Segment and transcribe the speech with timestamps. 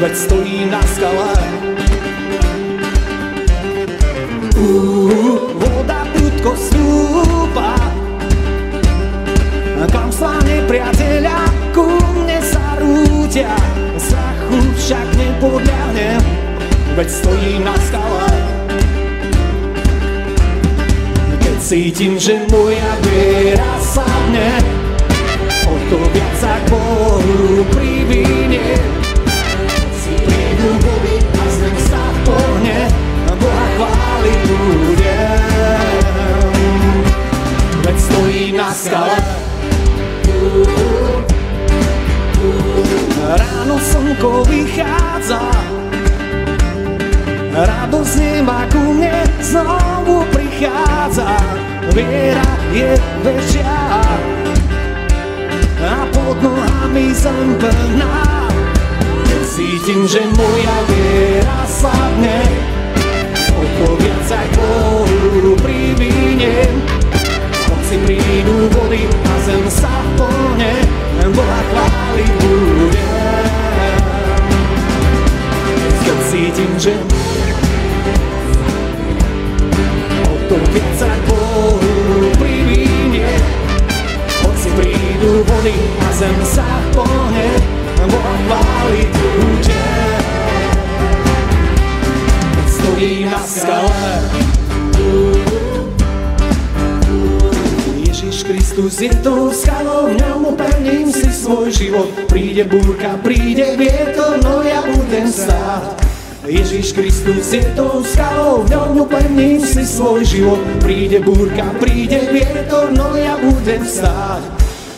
[0.00, 1.32] veď stojí na skale.
[4.56, 7.76] Uh, voda prudko stúpa,
[9.92, 11.38] klamstvá nepriateľa
[11.76, 11.84] ku
[12.16, 13.52] mne sa rútia,
[14.00, 16.20] strachu však nepodľahne,
[16.96, 18.28] veď stojí na skale.
[21.40, 24.60] Keď cítim, že moja viera sadne,
[25.68, 29.05] o to viac sa Bohu privinie.
[30.66, 31.46] Si prídu
[32.26, 32.90] vody
[33.30, 36.02] a Boha chváliť budem.
[37.86, 39.14] Veď stojí na skale.
[43.30, 45.38] Ráno slnko vychádza,
[48.66, 51.30] ku mne znovu prichádza.
[51.94, 52.90] Viera je
[53.22, 53.78] väčšia
[55.78, 58.35] a pod nohami zem plná.
[59.56, 62.44] Keď cítim, že moja viera sadne,
[63.56, 66.84] o to viac sa k Bohu priviniem.
[67.64, 70.76] Hoci prídu vody a zem sa plne,
[71.32, 73.96] Boha chváliť budem.
[76.04, 76.92] Keď cítim, že
[80.20, 83.40] o to viac sa k Bohu priviniem.
[84.44, 87.75] Hoci prídu vody a zem sa plne,
[88.06, 90.22] Chváliť budem.
[92.70, 94.10] Stojí na skale,
[98.06, 102.10] Ježiš Kristus je tou skalou, v ňom upevním si svoj život.
[102.30, 106.06] Príde búrka, príde vietor, no ja budem stáť.
[106.46, 110.62] Ježiš Kristus je tou skalou, v ňom upevním si svoj život.
[110.78, 114.55] Príde búrka, príde vietor, no ja budem stáť.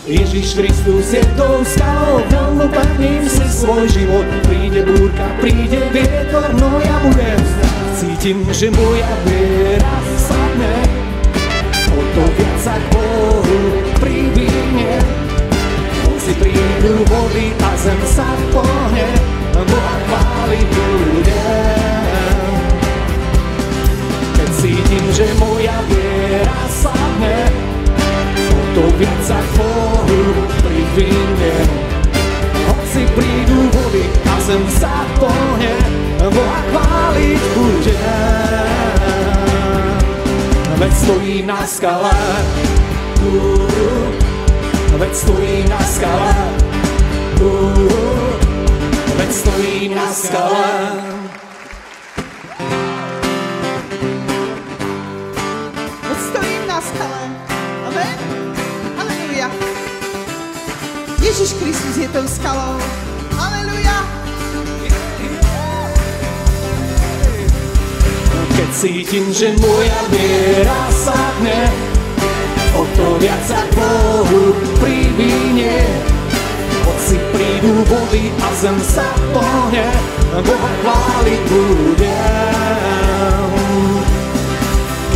[0.08, 2.24] Ježiš Kristus je tou skalou,
[2.64, 4.24] upevním si svoj život.
[4.48, 7.84] Príde búrka, príde vietor, no ja budem stáť.
[7.92, 10.74] Cítim, že moja viera sadne,
[11.92, 13.60] o to viac sa k Bohu
[14.00, 14.96] privinie.
[16.08, 19.06] Hoci prídu vody a zem sa pohne,
[19.52, 20.37] Boha chváliť
[41.78, 42.10] skale.
[43.22, 43.70] Uh,
[44.98, 46.34] veď stojí na skale.
[47.38, 47.86] Uh,
[49.14, 50.10] veď stojím na.
[58.98, 59.50] Aleluja.
[61.22, 63.07] Ježiš Kristus je tou skalou.
[68.72, 71.68] Cítim, že moja viera sadne,
[72.76, 75.84] o to viac sa k Bohu privinie.
[76.84, 79.88] Hoci prídu vody a zem sa pohne,
[80.44, 82.08] Boha chváliť budem.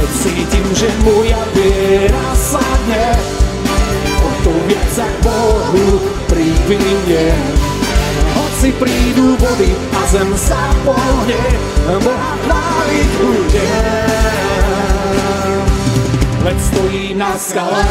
[0.00, 3.04] Keď cítim, že moja viera sadne,
[4.22, 7.61] o to viac sa k Bohu privinie.
[8.62, 11.42] Hoci prídu vody a zem sa pohne,
[11.98, 14.46] Boha chváliť budem.
[16.46, 17.82] Veď stojí na skale,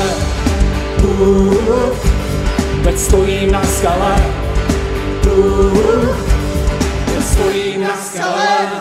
[2.88, 4.16] veď stojí na skale,
[7.04, 8.72] veď stojí na skale.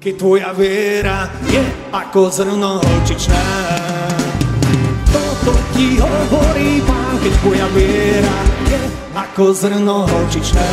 [0.00, 1.60] Keď tvoja viera je
[1.92, 3.44] ako zrno horčičné,
[5.12, 8.53] toto ti hovorí pán, keď tvoja viera
[9.34, 10.70] ako zrno horčičné.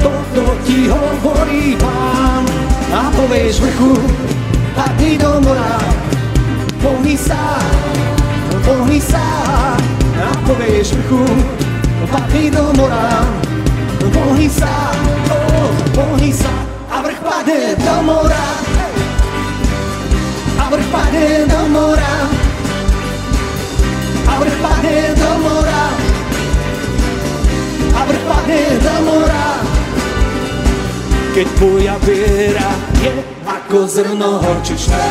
[0.00, 2.40] Toto ti hovorí pán
[2.88, 4.00] a povieš vrchu,
[4.72, 5.76] padni do mora,
[6.80, 7.60] pohni sa,
[8.64, 9.20] pohni sa
[10.24, 11.20] a povieš vrchu,
[12.08, 13.28] padni do mora,
[14.00, 14.88] pohni sa,
[15.28, 16.54] oh, pohni sa
[16.96, 18.46] a vrch padne do mora,
[20.56, 22.14] a vrch padne do mora,
[24.16, 26.05] a vrch padne do mora,
[28.06, 29.46] vrch padne do mora.
[31.36, 32.70] Keď tvoja viera
[33.02, 33.12] je
[33.44, 35.08] ako zrno horčičné,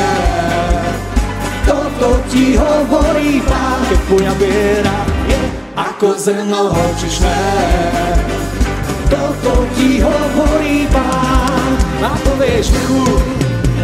[1.70, 3.80] toto ti hovorí pán.
[3.92, 4.98] Keď tvoja viera
[5.30, 5.40] je
[5.78, 7.40] ako zrno horčičné,
[9.12, 11.72] toto ti hovorí pán.
[12.02, 13.06] A povieš vrchu,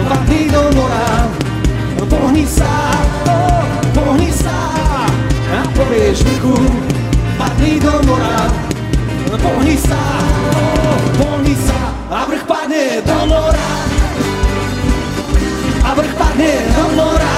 [0.10, 1.30] padni do mora,
[2.10, 2.74] pohni sa,
[3.30, 3.62] oh,
[3.94, 4.58] pohni sa,
[5.52, 6.42] a povieš teba,
[9.42, 10.02] pohni sa,
[11.18, 11.80] pohni sa
[12.12, 13.70] a vrch padne do mora.
[15.82, 17.36] A vrch padne do mora.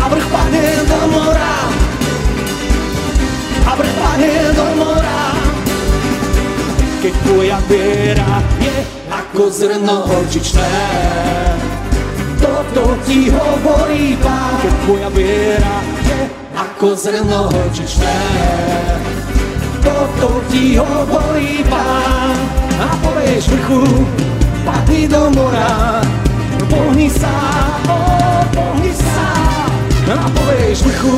[0.00, 1.52] A vrch padne do mora.
[3.68, 5.20] A vrch padne do mora.
[7.02, 8.76] Keď tvoja viera je
[9.10, 10.70] ako zrno horčičné,
[12.72, 16.20] to ti hovorí pán, keď tvoja viera je
[16.56, 18.16] ako zrno horčičné
[19.82, 22.36] to ti hovorí pán
[22.78, 23.82] a povieš vrchu,
[24.62, 26.02] padni do mora,
[26.70, 27.34] pohni sa,
[27.86, 29.28] o, oh, pohni sa.
[30.12, 31.16] A povieš vrchu,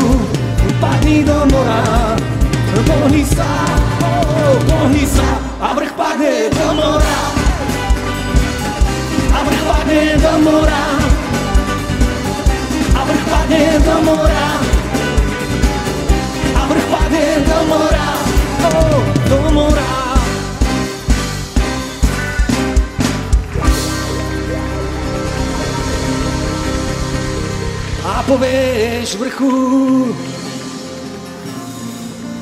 [0.81, 2.17] padni do mora,
[2.89, 3.49] pohni sa,
[4.01, 5.29] o, oh, pohni sa.
[5.61, 7.17] A vrch padne do mora,
[9.33, 10.85] a vrch padne do mora,
[12.93, 14.49] a vrch padne do mora,
[16.53, 18.14] a vrch padne do mora.
[28.05, 30.17] A pověš vrchu,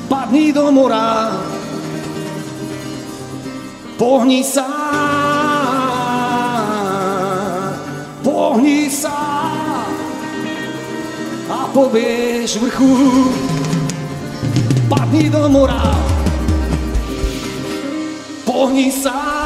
[0.07, 1.31] padni do mora,
[3.97, 4.61] pohni se,
[8.23, 9.07] pohni se
[11.49, 13.33] a pověš vrchu,
[14.89, 16.12] padni do mora.
[18.63, 19.43] atorniçar.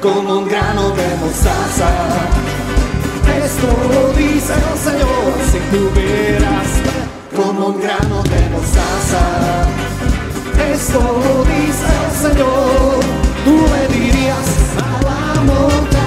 [0.00, 2.39] como um grano de mostaza.
[3.60, 6.70] Solo el Señor, si tú verás
[7.36, 9.66] como un grano de mostaza.
[10.72, 11.00] Esto
[11.44, 13.00] dice el Señor,
[13.44, 14.48] tú le dirías
[14.78, 15.99] a la montaña.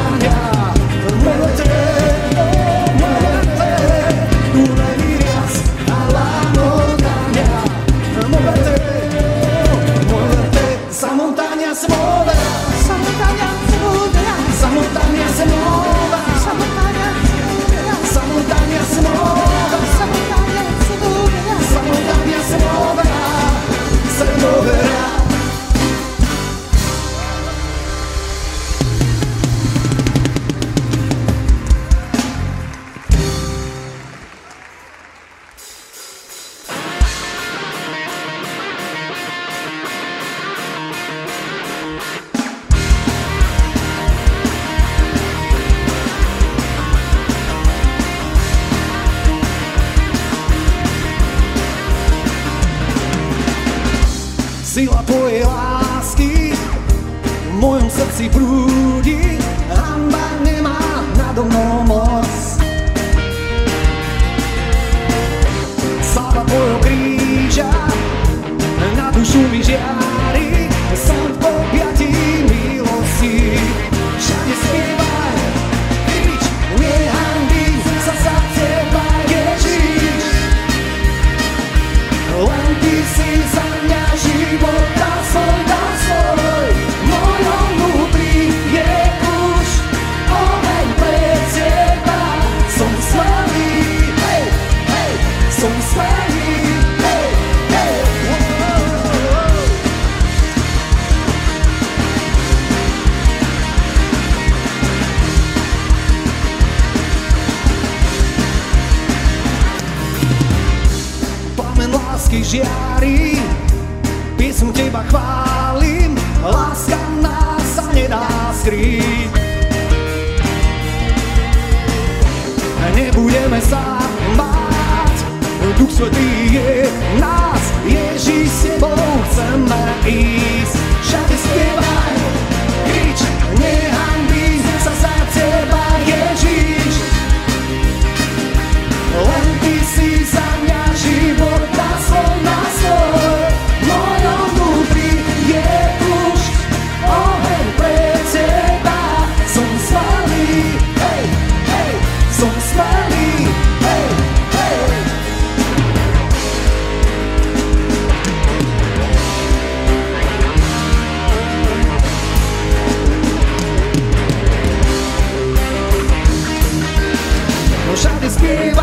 [168.43, 168.82] give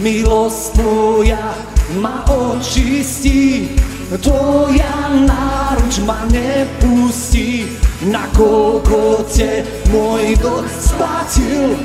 [0.00, 1.52] Milosť tvoja
[2.00, 3.72] ma očistí,
[4.20, 7.68] tvoja náruč ma nepustí.
[8.00, 9.60] Na Golgote
[9.92, 11.76] môj dlh splatil,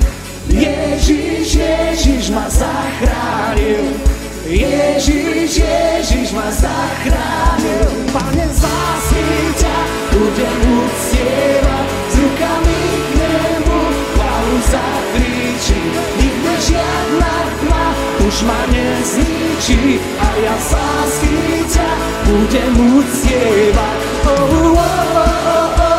[0.47, 3.99] Ježiš, Ježiš ma zachránil.
[4.47, 7.91] Ježiš, Ježiš ma zachránil.
[8.15, 9.27] Pane, lásky
[9.59, 9.77] ťa
[10.15, 13.79] budem uctievať, s rukami k nebu
[14.15, 15.81] chválu zakričí.
[16.15, 17.85] Nikde žiadna tma
[18.23, 21.35] už ma nezničí a ja z lásky
[21.75, 21.89] ťa
[22.23, 23.97] budem uctievať.
[24.25, 25.94] Oh, oh, oh, oh, oh,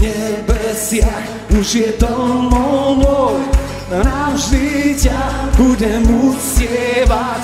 [0.00, 3.40] nebesiach už je domov môj,
[3.92, 5.22] navždy ťa
[5.60, 7.42] budem uctievať.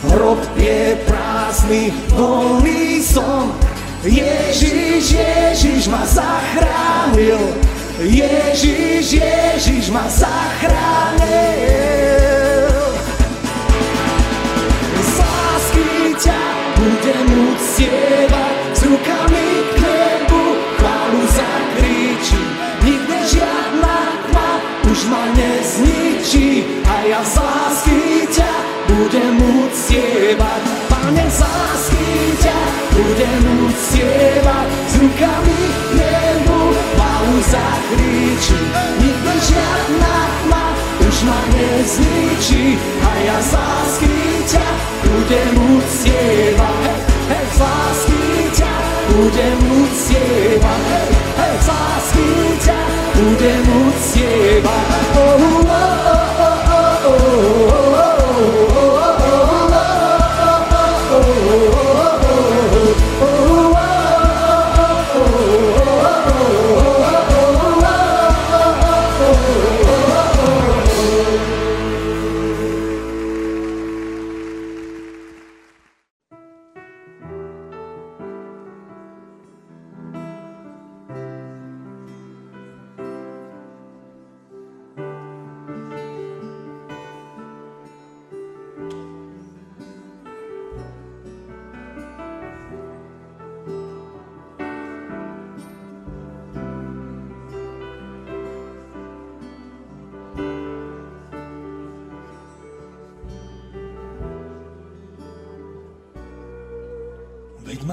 [0.00, 3.52] Hrob je prázdny, voľný som,
[4.00, 7.36] Ježiš, Ježiš ma zachránil,
[8.00, 11.28] Ježiš, Ježiš ma zachránil.
[15.04, 16.40] Z lásky ťa
[16.80, 20.44] budem uctievať, s rukami k nebu
[20.80, 22.40] chválu zakričí.
[22.88, 23.96] Nikde žiadna
[24.32, 24.50] tma
[24.88, 28.52] už ma nezničí a ja z lásky ťa
[28.88, 30.62] budem uctievať.
[30.88, 32.08] Pane, z lásky
[32.48, 32.58] ťa
[32.96, 36.60] budem uctievať, s rukami k nebu
[36.96, 38.60] chválu zakričí.
[38.98, 40.64] Nikde žiadna tma
[41.08, 44.16] už ma nezničí a ja z lásky
[44.50, 44.68] ťa
[45.06, 46.82] budem uctievať.
[46.86, 48.22] Hej, hej, z lásky
[48.58, 48.74] ťa
[49.14, 50.82] budem uctievať.
[50.90, 51.08] Hej,
[51.38, 52.28] hej, z lásky
[52.66, 52.80] ťa
[53.14, 54.86] budem uctievať.
[55.10, 57.79] Oh, oh, oh, oh, oh, oh,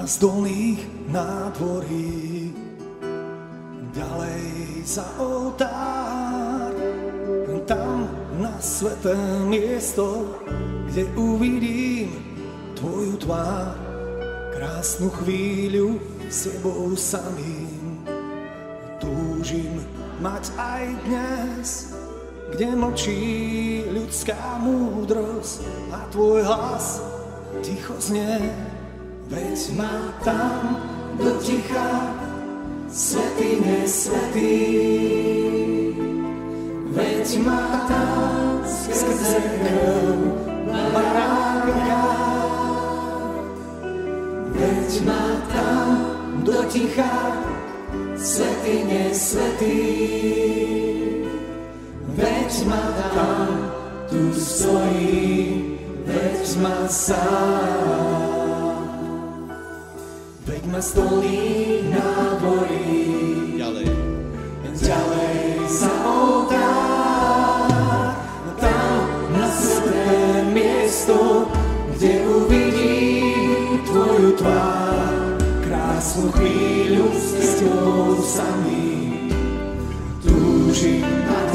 [0.07, 2.55] z dolných nádvorí
[3.91, 4.47] ďalej
[4.87, 6.71] za oltár.
[7.67, 8.07] Tam
[8.39, 9.11] na sveté
[9.43, 10.39] miesto,
[10.87, 12.15] kde uvidím
[12.79, 13.75] Tvoju tvár.
[14.55, 15.99] Krásnu chvíľu
[16.31, 18.07] s Tebou samým.
[19.03, 19.83] Túžim
[20.23, 21.91] mať aj dnes,
[22.55, 23.23] kde mlčí
[23.91, 27.03] ľudská múdrosť a Tvoj hlas
[27.59, 28.47] ticho znie.
[29.27, 30.79] Veď ma tam
[31.19, 32.15] do ticha,
[32.87, 34.55] svetý, nesvetý.
[36.95, 40.31] Veď ma tam skrze krv
[40.71, 42.03] baránka.
[44.55, 45.87] Veď ma tam
[46.47, 47.43] do ticha,
[48.15, 49.79] svetý, nesvetý.
[52.15, 53.71] Veď ma tam,
[54.07, 55.75] tu stojí,
[56.07, 58.26] veď ma sám.
[60.77, 63.01] Veď ma stolí nádvorí,
[63.57, 63.89] Ďalej.
[64.77, 65.41] ďalej
[65.73, 67.65] za oltár.
[68.61, 69.01] Tam
[69.33, 71.49] na sveté miesto,
[71.97, 75.17] kde uvidím Tvoju tvár.
[75.65, 79.33] Krásnu chvíľu s Tebou samý.
[80.21, 81.01] Túžim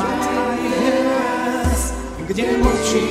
[0.02, 1.78] mať aj dnes,
[2.26, 3.06] kde mlčí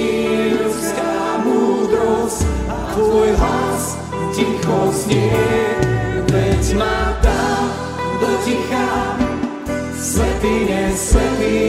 [0.59, 3.95] ľudská múdrosť a Tvoj hlas
[4.35, 5.70] ticho znie.
[6.71, 7.67] Tam
[8.21, 9.19] do ticha,
[9.99, 11.59] svetý, nesvetý.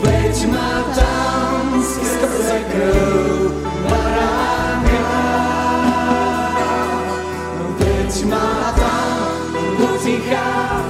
[0.00, 3.52] Veď ma tam skrze krv
[3.84, 5.04] baránka.
[7.76, 10.80] Veď ma tam do ticha,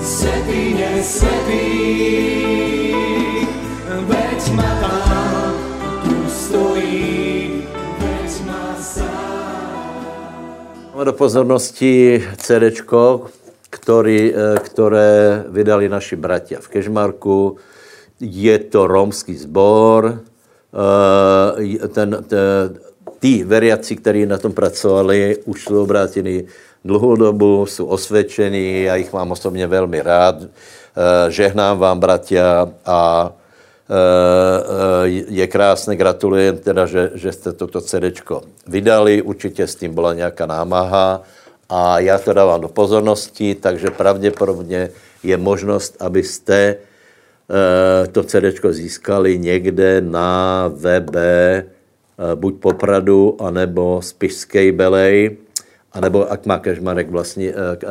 [0.00, 0.80] svetý,
[11.00, 12.76] Máme do pozornosti CD,
[13.72, 17.56] ktorý, eh, ktoré vydali naši bratia v Kežmarku.
[18.20, 20.20] Je to rómský zbor.
[20.76, 22.76] Eh, Ten, ten,
[23.16, 26.44] tí veriaci, kteří na tom pracovali, už jsou obrátení
[26.84, 30.36] dlouhou dobu, jsou osvědčení, já jich mám osobně velmi rád.
[30.44, 33.32] Eh, Žehnám vám, bratia, a
[35.28, 38.14] je krásné, gratulujem teda, že, že jste toto CD
[38.66, 41.22] vydali, určitě s tím byla nějaká námaha.
[41.68, 44.90] A já to dávám do pozornosti, takže pravděpodobně
[45.22, 51.64] je možnost, abyste eh, to CD získali někde na eh,
[52.34, 55.36] buď Popradu, anebo Spišskej Belej,
[55.92, 57.50] anebo ak má Kažmarek vlastní,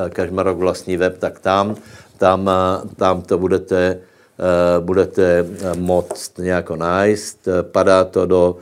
[0.10, 1.76] Kažmarok vlastní web, tak tam,
[2.18, 2.50] tam,
[2.96, 4.09] tam to budete Eh,
[4.80, 7.38] budete moct nějako nájsť.
[7.62, 8.58] Padá to do,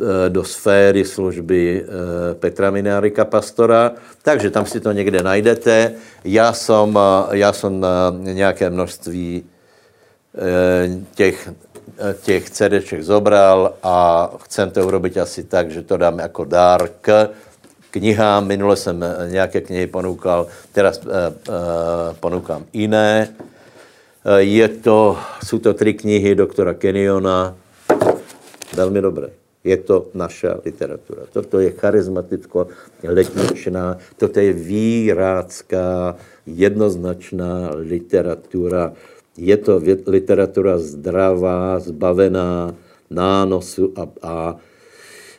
[0.00, 5.92] eh, do sféry služby eh, Petra Minárika pastora, takže tam si to někde najdete.
[6.24, 6.98] Já jsem,
[7.32, 9.44] já jsem nějaké množství
[11.14, 11.50] těch,
[12.22, 17.28] těch CDček zobral a chcem to urobiť asi tak, že to dám jako dár k
[17.90, 18.46] knihám.
[18.46, 21.00] Minule jsem nějaké knihy ponúkal, teraz
[22.20, 23.28] ponúkam iné.
[24.24, 27.56] Eh, je to, jsou to tři knihy doktora Keniona.
[28.76, 29.30] Velmi dobré.
[29.64, 31.22] Je to naša literatura.
[31.32, 32.66] Toto je charizmaticko
[33.02, 38.92] letničná, toto je výrácká, jednoznačná literatura.
[39.36, 42.74] Je to literatura zdravá, zbavená
[43.10, 44.56] nánosu a, a,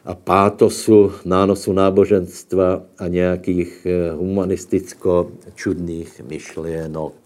[0.06, 7.22] a pátosu, nánosu náboženstva a nějakých eh, humanisticko-čudných myšlienok.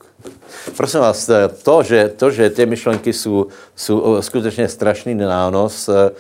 [0.77, 6.11] Prosím vás, eh, to, že, to, že ty myšlenky jsou, jsou skutečně strašný nános, eh,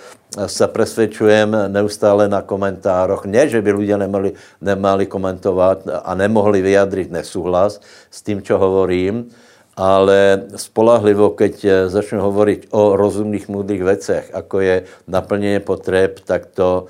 [0.45, 3.25] se presvědčujem neustále na komentároch.
[3.25, 9.29] Ne, že by lidé nemali, nemali komentovat a nemohli vyjadřit nesouhlas s tím, co hovorím,
[9.77, 16.45] ale spolahlivo, keď eh, začnu hovorit o rozumných, moudrých věcech, jako je naplnění potřeb, tak
[16.45, 16.85] to,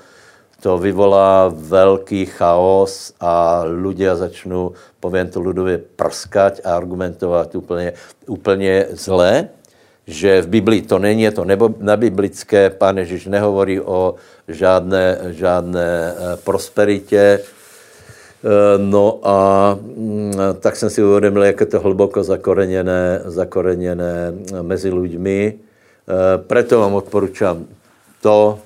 [0.62, 7.92] to vyvolá velký chaos a lidé začnou, povím to ľudově, prskat a argumentovat úplně,
[8.26, 9.48] úplně zle,
[10.06, 14.14] že v Biblii to není, je to nebo nebiblické, pán Ježíš nehovorí o
[14.48, 19.36] žádné, žádné eh, prosperitě, eh, No a
[19.96, 25.54] mm, tak jsem si uvědomil, jak je to hluboko zakoreněné, zakoreněné mezi lidmi.
[25.54, 27.66] Eh, Proto vám odporučám
[28.22, 28.58] to,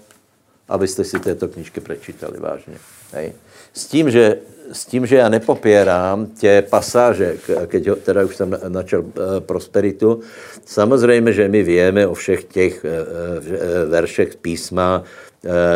[0.69, 2.77] abyste si této knižky prečítali vážně.
[3.13, 3.33] Hej.
[3.73, 4.37] S tím, že,
[4.73, 10.21] s tím, že já nepopírám tě pasáže, keď ho, teda už jsem načal eh, prosperitu,
[10.65, 15.03] samozřejmě, že my víme o všech těch eh, eh, veršech písma,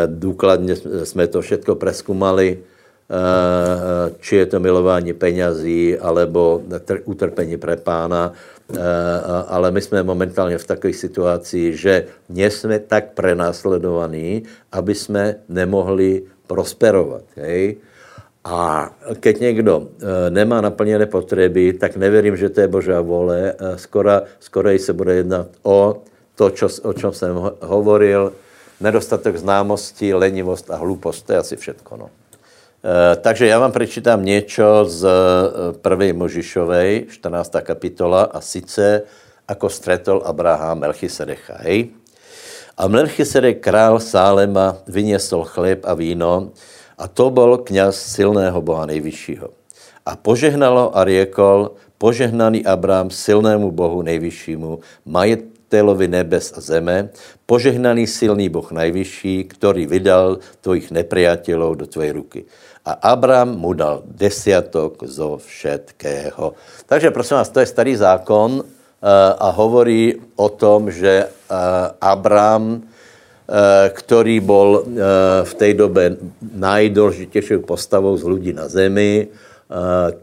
[0.05, 2.59] důkladně jsme to všetko preskumali,
[4.19, 6.63] či je to milování penězí, alebo
[7.05, 8.31] utrpení pre pána,
[9.47, 17.23] ale my jsme momentálně v takové situaci, že jsme tak prenásledovaní, aby jsme nemohli prosperovat.
[17.35, 17.77] Hej?
[18.43, 23.53] A keď někdo e, nemá naplněné potřeby, tak nevěřím, že to je Božá vole.
[23.75, 26.01] Skoro, skoro se bude jednat o
[26.35, 28.33] to, čo, o čem jsem hovoril,
[28.81, 31.97] nedostatek známosti, lenivost a hlupost, to je asi všetko.
[31.97, 32.09] No.
[32.87, 35.09] E, takže já vám přečítám něco z e,
[35.81, 37.51] prvej Možišovej, 14.
[37.61, 39.03] kapitola, a sice
[39.47, 41.59] ako stretol Abraham Melchisedecha.
[41.67, 41.91] Hej?
[42.77, 46.51] A Melchisedek, král Sálema, vyniesol chléb a víno,
[46.97, 49.49] a to byl kněz silného Boha nejvyššího.
[50.05, 57.09] A požehnalo a riekol, požehnaný Abrám silnému Bohu nejvyššímu, majitelovi nebes a zeme,
[57.45, 62.41] požehnaný silný Boh nejvyšší, který vydal tvojich nepriateľov do tvojej ruky.
[62.87, 66.55] A Abrám mu dal desiatok zo všetkého.
[66.87, 68.67] Takže prosím vás, to je starý zákon eh,
[69.35, 71.55] a hovorí o tom, že eh,
[71.99, 72.87] Abrám
[73.49, 74.83] Eh, který byl
[75.43, 76.17] v té době
[76.53, 79.27] nejdůležitější postavou z lidí na zemi,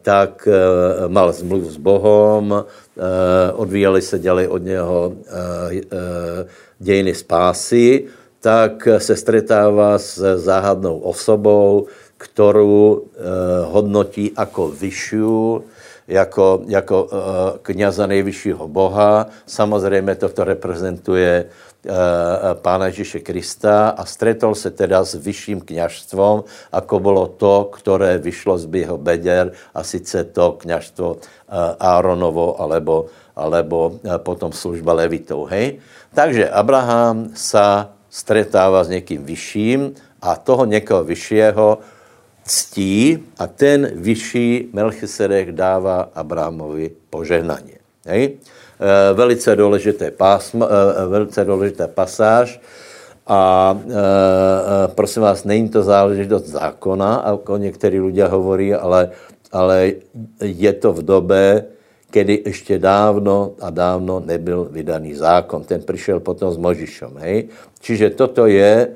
[0.02, 0.48] tak
[1.08, 2.64] mal zmluv s Bohem,
[3.52, 5.12] odvíjeli se děli od něho
[6.78, 8.04] dějiny spásy,
[8.40, 11.86] tak se stretává s záhadnou osobou,
[12.24, 13.04] kterou
[13.68, 15.60] hodnotí jako vyšší,
[16.08, 17.08] jako, jako
[17.62, 19.26] kněza nejvyššího Boha.
[19.46, 21.44] Samozřejmě toto reprezentuje
[21.84, 28.16] Eh, Pána Ježíše Krista a stretol se teda s vyšším kněžstvom, ako bylo to, které
[28.18, 34.96] vyšlo z jeho beder a sice to kněžstvo eh, Áronovo alebo, alebo eh, potom služba
[34.96, 35.52] Levitov.
[35.52, 35.84] Hej?
[36.16, 39.92] Takže Abraham sa stretává s někým vyšším
[40.24, 41.84] a toho někoho vyššího
[42.44, 47.72] ctí a ten vyšší Melchisedek dává Abrahamovi požehnání.
[48.06, 48.36] Hej?
[48.80, 52.60] Eh, velice důležité pásmo, eh, velice důležitá pasáž
[53.26, 59.10] a eh, prosím vás, není to záležitost zákona, jako někteří lidé hovorí, ale,
[59.52, 59.92] ale
[60.40, 61.64] je to v době,
[62.10, 65.64] kdy ještě dávno a dávno nebyl vydaný zákon.
[65.64, 67.16] Ten přišel potom s Možišom.
[67.18, 67.48] Hej?
[67.80, 68.88] Čiže toto je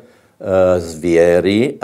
[0.79, 1.79] z věry,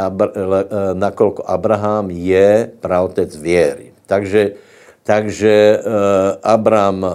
[0.95, 3.93] nakolko Abraham je pravotec věry.
[4.07, 4.53] Takže
[5.07, 5.79] takže
[6.43, 7.11] Abram uh,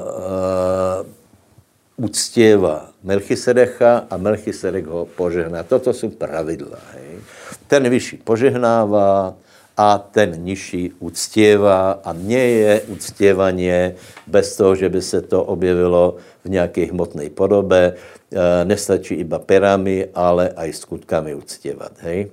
[2.06, 5.64] uctěvá Melchisedecha a Melchisedek ho požehná.
[5.64, 6.78] Toto jsou pravidla.
[6.94, 7.20] Hej.
[7.68, 9.34] Ten vyšší požehnává
[9.80, 13.96] a ten nižší uctěvá a nie je uctěvaně
[14.28, 17.96] bez toho, že by se to objevilo v nějaké hmotné podobě.
[17.96, 21.92] E, nestačí iba perami, ale i skutkami uctěvat.
[22.00, 22.28] Hej.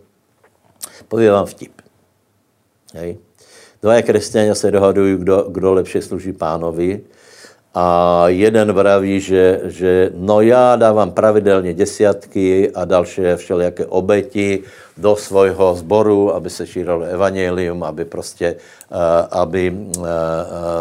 [1.09, 1.73] Povím vám vtip.
[2.95, 3.17] Hej.
[3.83, 7.01] Dva křesťané se dohadují, kdo, kdo lepše služí pánovi.
[7.77, 14.63] A jeden vraví, že, že no já dávám pravidelně desiatky a další všelijaké obeti
[14.97, 18.57] do svojho zboru, aby se šířilo evangelium, aby prostě,
[18.91, 18.97] uh,
[19.31, 20.09] aby uh, uh,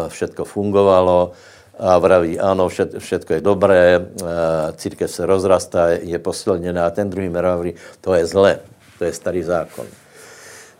[0.08, 1.32] všetko fungovalo.
[1.78, 4.06] A vraví, ano, všet, všetko je dobré,
[4.76, 6.86] církev se rozrastá, je posilněná.
[6.86, 8.58] A ten druhý vraví, to je zle,
[8.98, 9.84] to je starý zákon.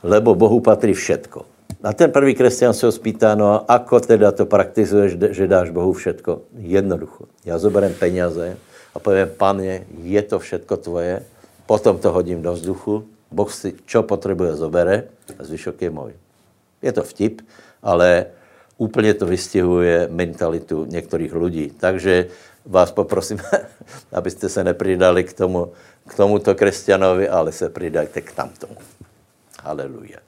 [0.02, 1.55] Lebo Bohu patří všetko.
[1.82, 5.92] A ten prvý křesťan se ho spýtá, no ako teda to praktizuješ, že dáš Bohu
[5.92, 6.42] všetko?
[6.58, 7.24] Jednoducho.
[7.44, 8.56] Já zoberem peněze
[8.94, 11.22] a povím, pane, je to všetko tvoje,
[11.66, 15.04] potom to hodím do vzduchu, Boh si čo potřebuje zobere
[15.38, 16.12] a zvyšok je můj.
[16.82, 17.42] Je to vtip,
[17.82, 18.26] ale
[18.78, 21.70] úplně to vystihuje mentalitu některých lidí.
[21.80, 22.26] Takže
[22.66, 23.38] vás poprosím,
[24.12, 25.72] abyste se nepridali k, tomu,
[26.08, 28.76] k tomuto křesťanovi, ale se pridajte k tamtomu.
[29.62, 30.25] Haleluja.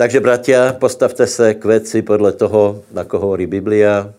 [0.00, 4.14] Takže, bratia, postavte se k věci podle toho, koho hovorí Biblia.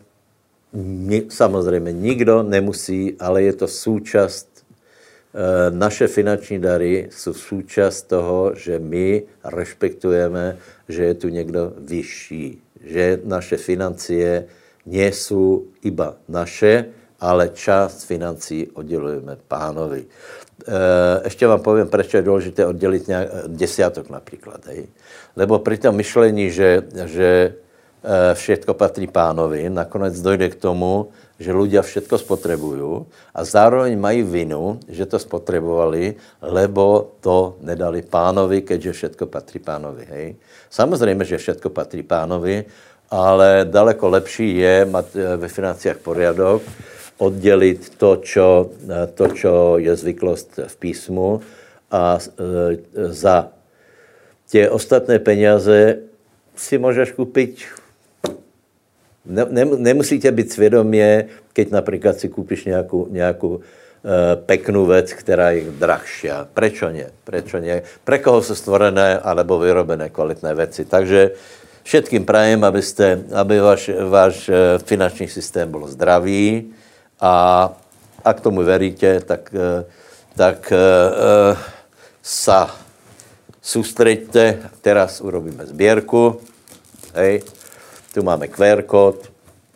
[1.30, 8.80] Samozřejmě nikdo nemusí, ale je to součást eh, naše finanční dary jsou součást toho, že
[8.80, 10.58] my respektujeme,
[10.90, 14.46] že je tu někdo vyšší, že naše financie
[14.86, 16.86] nejsou iba naše,
[17.20, 20.06] ale část financí oddělujeme pánovi.
[20.68, 24.66] Eh, ještě vám povím, proč je důležité oddělit nějak, eh, desiatok například.
[24.66, 24.88] Hej.
[25.36, 27.54] Lebo při tom myšlení, že, že
[28.04, 31.10] eh, všetko patří pánovi, nakonec dojde k tomu,
[31.42, 38.62] že ľudia všetko spotřebují a zároveň mají vinu, že to spotřebovali, lebo to nedali pánovi,
[38.62, 40.06] keďže všetko patří pánovi.
[40.06, 40.36] Hej.
[40.70, 42.66] Samozřejmě, že všetko patří pánovi,
[43.10, 46.62] ale daleko lepší je mít ve financiách poriadok,
[47.22, 48.74] oddělit to, čo,
[49.14, 51.42] to, čo je zvyklost v písmu
[51.92, 53.54] a e, za
[54.50, 55.98] tě ostatné peníze
[56.56, 57.62] si můžeš koupit
[59.26, 65.52] ne, ne, nemusíte být svědomě, keď například si koupíš nějakou, nějakou e, peknou věc, která
[65.52, 66.30] je drahší.
[66.54, 67.06] Prečo ne?
[67.24, 67.82] Prečo ne?
[68.04, 70.86] Pre koho jsou stvorené alebo vyrobené kvalitné věci.
[70.86, 71.32] Takže
[71.84, 74.50] všetkým prajem, abyste, aby váš, váš
[74.82, 76.74] finanční systém byl zdravý
[77.22, 77.34] a
[78.24, 79.84] a k tomu veríte, tak, e,
[80.38, 81.58] tak uh,
[82.22, 82.72] sa
[83.60, 84.72] sústreďte.
[84.80, 86.40] Teraz urobíme sbírku.
[87.18, 87.44] Hej.
[88.16, 89.28] Tu máme QR kód,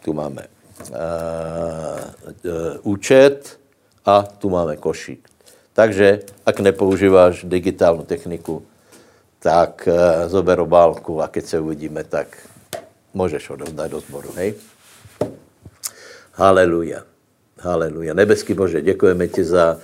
[0.04, 3.60] tu máme uh, uh, účet
[4.04, 5.24] a tu máme košík.
[5.76, 8.64] Takže, ak nepoužíváš digitálnu techniku,
[9.40, 12.28] tak uh, zober obálku a keď se uvidíme, tak
[13.14, 14.56] můžeš odovzdať do zboru, hej?
[16.36, 17.15] Haleluja.
[17.66, 18.14] Haleluja.
[18.14, 19.78] Nebeský Bože, děkujeme ti za,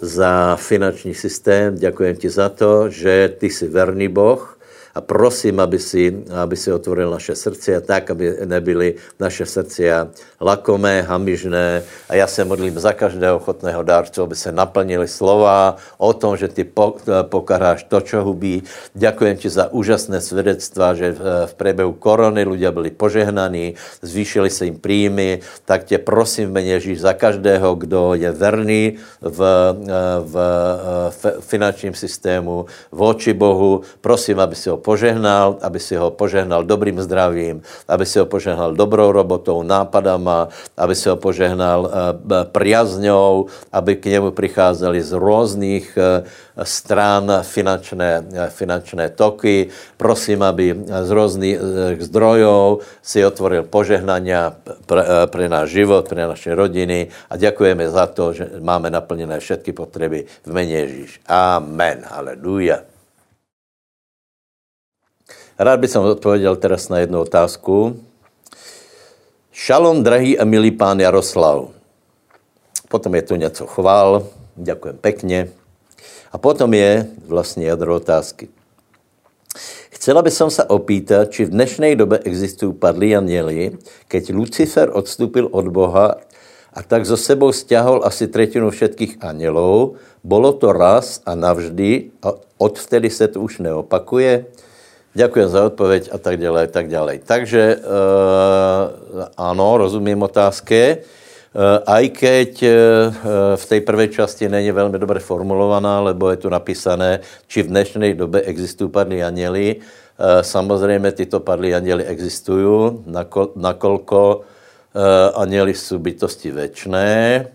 [0.00, 4.58] za finanční systém, děkujeme ti za to, že ty jsi verný Boh,
[4.94, 11.02] a prosím, aby si, aby si otvoril naše srdce tak, aby nebyly naše srdce lakomé,
[11.02, 11.82] hamižné.
[12.08, 16.48] A já se modlím za každého ochotného dárcu, aby se naplnili slova o tom, že
[16.48, 16.66] ty
[17.22, 18.62] pokaráš to, čo hubí.
[18.94, 21.14] Děkujem ti za úžasné svědectva, že
[21.46, 27.00] v průběhu korony lidé byli požehnaní, zvýšili se jim príjmy, tak tě prosím mene Ježíš
[27.00, 29.38] za každého, kdo je verný v,
[30.24, 30.34] v,
[31.10, 36.66] v finančním systému, v oči Bohu, prosím, aby si ho požehnal, aby si ho požehnal
[36.66, 41.94] dobrým zdravím, aby si ho požehnal dobrou robotou, nápadama, aby si ho požehnal eh,
[42.50, 46.26] priazňou, aby k němu přicházeli z různých eh,
[46.66, 49.70] stran finančné, eh, finančné toky.
[49.94, 51.56] Prosím, aby z různých
[52.10, 54.58] zdrojů si otvoril požehnania
[55.30, 60.26] pre náš život, pre naše rodiny a děkujeme za to, že máme naplněné všetky potřeby
[60.42, 61.20] v mene Ježíš.
[61.30, 62.02] Amen.
[62.02, 62.89] Haleluja.
[65.60, 68.00] Rád bych som odpověděl teraz na jednu otázku.
[69.52, 71.68] Šalom, drahý a milý pán Jaroslav.
[72.88, 75.48] Potom je tu něco chvál, děkujem pekně.
[76.32, 78.48] A potom je vlastně jadro otázky.
[79.90, 83.76] Chcela by som sa opýtať, či v dnešnej dobe existují padlí anieli,
[84.08, 86.24] keď Lucifer odstúpil od Boha
[86.72, 90.00] a tak zo sebou stiahol asi tretinu všetkých anielov.
[90.24, 94.48] Bolo to raz a navždy a odvtedy se to už neopakuje?
[95.14, 97.18] Děkuji za odpověď a tak dále, tak dále.
[97.18, 97.78] Takže e,
[99.36, 100.82] ano, rozumím otázky.
[100.82, 100.98] E,
[101.86, 102.74] aj keď e,
[103.56, 108.14] v té prvé části není velmi dobře formulovaná, lebo je tu napísané, či v dnešní
[108.14, 109.76] době existují padlí aněli.
[110.18, 114.40] E, samozřejmě tyto padlí aněli existují, nakol, nakolko
[114.94, 117.46] e, aněli jsou bytosti věčné, e,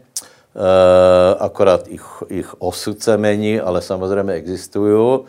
[1.40, 1.88] akorát
[2.30, 5.20] ich osud se mení, ale samozřejmě existují.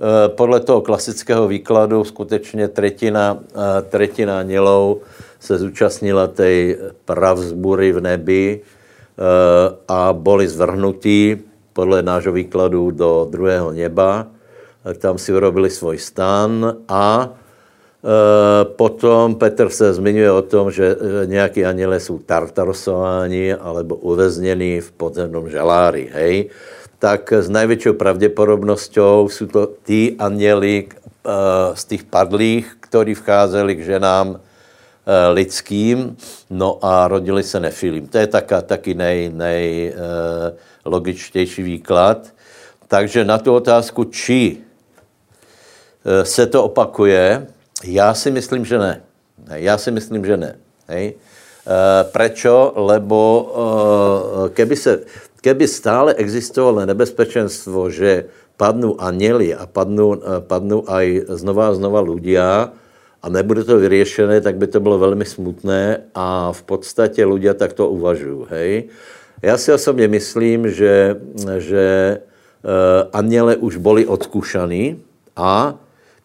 [0.00, 5.04] Eh, podle toho klasického výkladu skutečně tretina, eh, tretina anielov
[5.40, 11.36] se zúčastnila té pravzbury v nebi eh, a byli zvrhnutí
[11.72, 14.26] podle nášho výkladu do druhého neba.
[14.98, 17.28] Tam si urobili svůj stan a
[18.64, 25.50] potom Petr se zmiňuje o tom, že nějaký aniele jsou tartarosováni alebo uvězněni v podzemnom
[25.50, 26.08] žalári.
[26.12, 26.48] Hej?
[27.00, 31.32] Tak s největší pravděpodobností jsou to ty aněli uh,
[31.74, 34.36] z těch padlých, kteří vcházeli k ženám uh,
[35.32, 36.16] lidským,
[36.50, 38.06] no a rodili se nefilim.
[38.06, 39.94] To je taká, taky nej, nej
[40.84, 42.28] logičtější výklad.
[42.88, 44.56] Takže na tu otázku, či
[46.22, 47.46] se to opakuje,
[47.84, 49.02] já si myslím, že ne.
[49.54, 50.56] Já si myslím, že ne.
[50.88, 51.14] Hej.
[51.66, 52.72] Uh, prečo?
[52.76, 55.00] Lebo uh, keby se
[55.40, 62.00] keby stále existovalo nebezpečenstvo, že padnou aněli a padnou, eh, padnou aj znova a znova
[62.04, 62.72] ľudia
[63.20, 67.88] a nebude to vyřešené, tak by to bylo velmi smutné a v podstatě ľudia takto
[67.88, 68.46] uvažují.
[68.48, 68.84] Hej?
[69.42, 71.16] Já si osobně myslím, že,
[71.58, 72.16] že
[72.64, 75.00] uh, aněle už byli odkušaní
[75.36, 75.76] a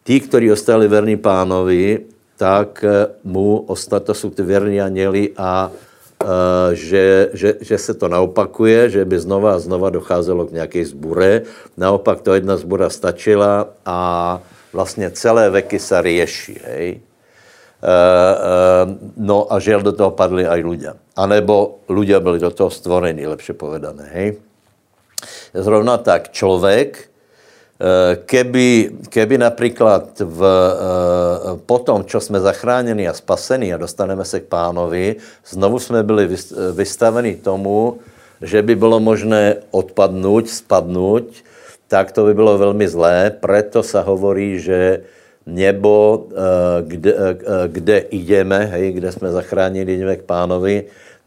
[0.04, 2.00] tí, kteří ostali verní pánovi,
[2.38, 5.95] tak eh, mu ostatně jsou ty verní aněli a Eh,
[6.74, 11.42] že, že, že se to naopakuje, že by znova a znova docházelo k nějaké zbure.
[11.78, 13.98] Naopak to jedna zbura stačila a
[14.74, 16.60] vlastně celé veky se rieší.
[16.66, 16.90] Hej?
[16.90, 17.96] E, e,
[19.18, 20.94] no a žel do toho padli aj ľudia.
[21.16, 24.10] A nebo ľudia byli do toho stvorení, lepše povedané.
[24.14, 24.28] Hej?
[25.54, 27.15] Zrovna tak člověk, Eh,
[28.26, 34.40] keby, keby například v, eh, po tom, čo jsme zachráněni a spasení a dostaneme se
[34.40, 35.16] k pánovi,
[35.48, 36.30] znovu jsme byli
[36.72, 38.00] vystaveni tomu,
[38.42, 41.28] že by bylo možné odpadnout, spadnout,
[41.88, 43.32] tak to by bylo velmi zlé.
[43.40, 45.04] Preto se hovorí, že
[45.46, 50.84] nebo, eh, kde, eh, kde ideme, hej, kde jsme zachránili, jdeme k pánovi,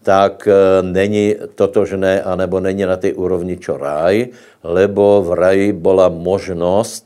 [0.08, 4.32] tak eh, není totožné, anebo není na té úrovni čo ráj,
[4.64, 7.04] lebo v raji byla možnost,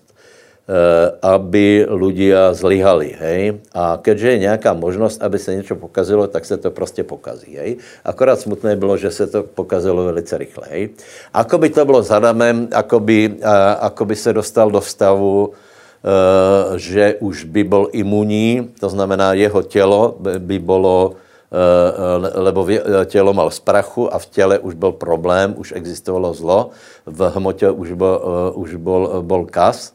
[1.21, 3.43] aby ľudia zlyhali, hej.
[3.75, 7.77] A keďže je nějaká možnost, aby se něco pokazilo, tak se to prostě pokazí, hej.
[8.07, 10.83] Akorát smutné bylo, že se to pokazilo velice rychle, hej.
[11.35, 13.43] Ako by to bylo s Adamem, ako by,
[13.81, 15.53] ako by se dostal do stavu,
[16.03, 21.17] Eh, že už by byl imunní, to znamená, jeho tělo by bylo, eh,
[22.35, 22.67] lebo
[23.05, 26.71] tělo mal z prachu a v těle už byl problém, už existovalo zlo,
[27.07, 29.93] v hmotě už byl, eh, už byl, byl kas,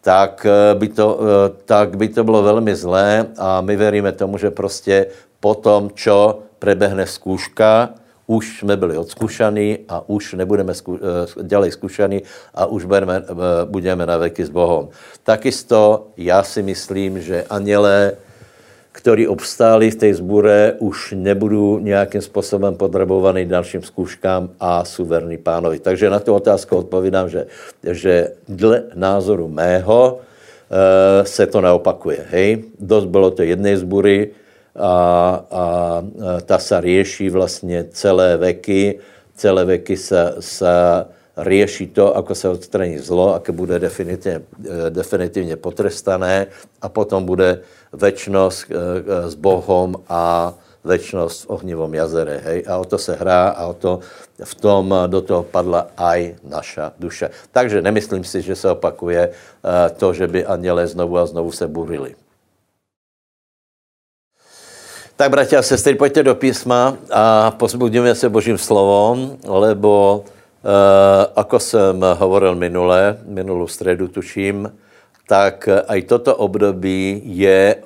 [0.00, 1.18] tak by, to,
[1.64, 5.06] tak by to bylo velmi zlé a my veríme tomu, že prostě
[5.40, 7.94] potom, čo prebehne zkouška,
[8.26, 12.22] už jsme byli odskušaní a už nebudeme zku, eh, dělat zkušaní
[12.54, 13.34] a už budeme, eh,
[13.64, 14.88] budeme na veky s Bohem.
[15.22, 18.16] Takisto já si myslím, že anělé,
[18.92, 25.38] ktorí obstáli v té zbure, už nebudou nějakým způsobem podrobovaný dalším zkouškám a jsou verní
[25.38, 25.78] pánovi.
[25.78, 27.46] Takže na tu otázku odpovídám, že,
[27.82, 32.26] že dle názoru mého e, se to neopakuje.
[32.30, 32.64] Hej?
[32.80, 34.30] Dost bylo to jedné zbury,
[34.76, 35.64] a, a
[36.44, 38.98] ta se rieší vlastně celé veky.
[39.36, 40.68] Celé veky se, se
[41.36, 44.40] rieší to, ako se odstraní zlo, aké bude definitivně,
[44.88, 46.46] definitivně potrestané
[46.82, 47.60] a potom bude
[47.92, 52.42] večnost e, e, s Bohom a večnost v ohnivom jazere.
[52.44, 52.64] Hej?
[52.66, 54.00] A o to se hrá a o to
[54.44, 57.30] v tom do toho padla aj naša duše.
[57.54, 59.30] Takže nemyslím si, že se opakuje
[59.96, 62.18] to, že by anděle znovu a znovu se burili.
[65.22, 70.70] Tak, bratia a sestry, pojďte do písma a pozbudíme se Božím slovom, lebo e,
[71.36, 74.72] ako jsem hovoril minule, minulou středu tuším,
[75.26, 77.76] tak aj toto období je,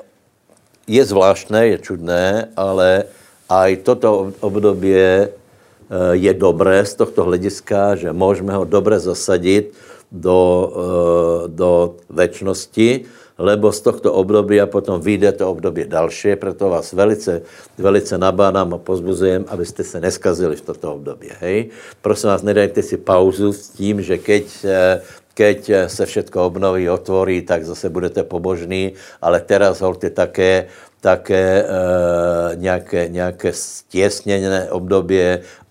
[0.86, 2.24] je zvláštné, je čudné,
[2.56, 3.06] ale
[3.46, 5.26] aj toto období e,
[6.12, 9.74] je dobré z tohto hlediska, že můžeme ho dobře zasadit
[10.12, 10.38] do,
[10.74, 13.04] e, do večnosti,
[13.38, 17.42] lebo z tohto období a potom vyjde to období další, proto vás velice,
[17.78, 21.28] velice nabádám a pozbuzujem, abyste se neskazili v toto období.
[21.40, 21.68] Hej?
[22.02, 25.00] Prosím vás, nedajte si pauzu s tím, že keď eh,
[25.36, 30.72] keď se všetko obnoví, otvorí, tak zase budete pobožní, ale teraz holte také,
[31.04, 31.66] také e,
[32.56, 35.20] nějaké, nějaké stěsněné období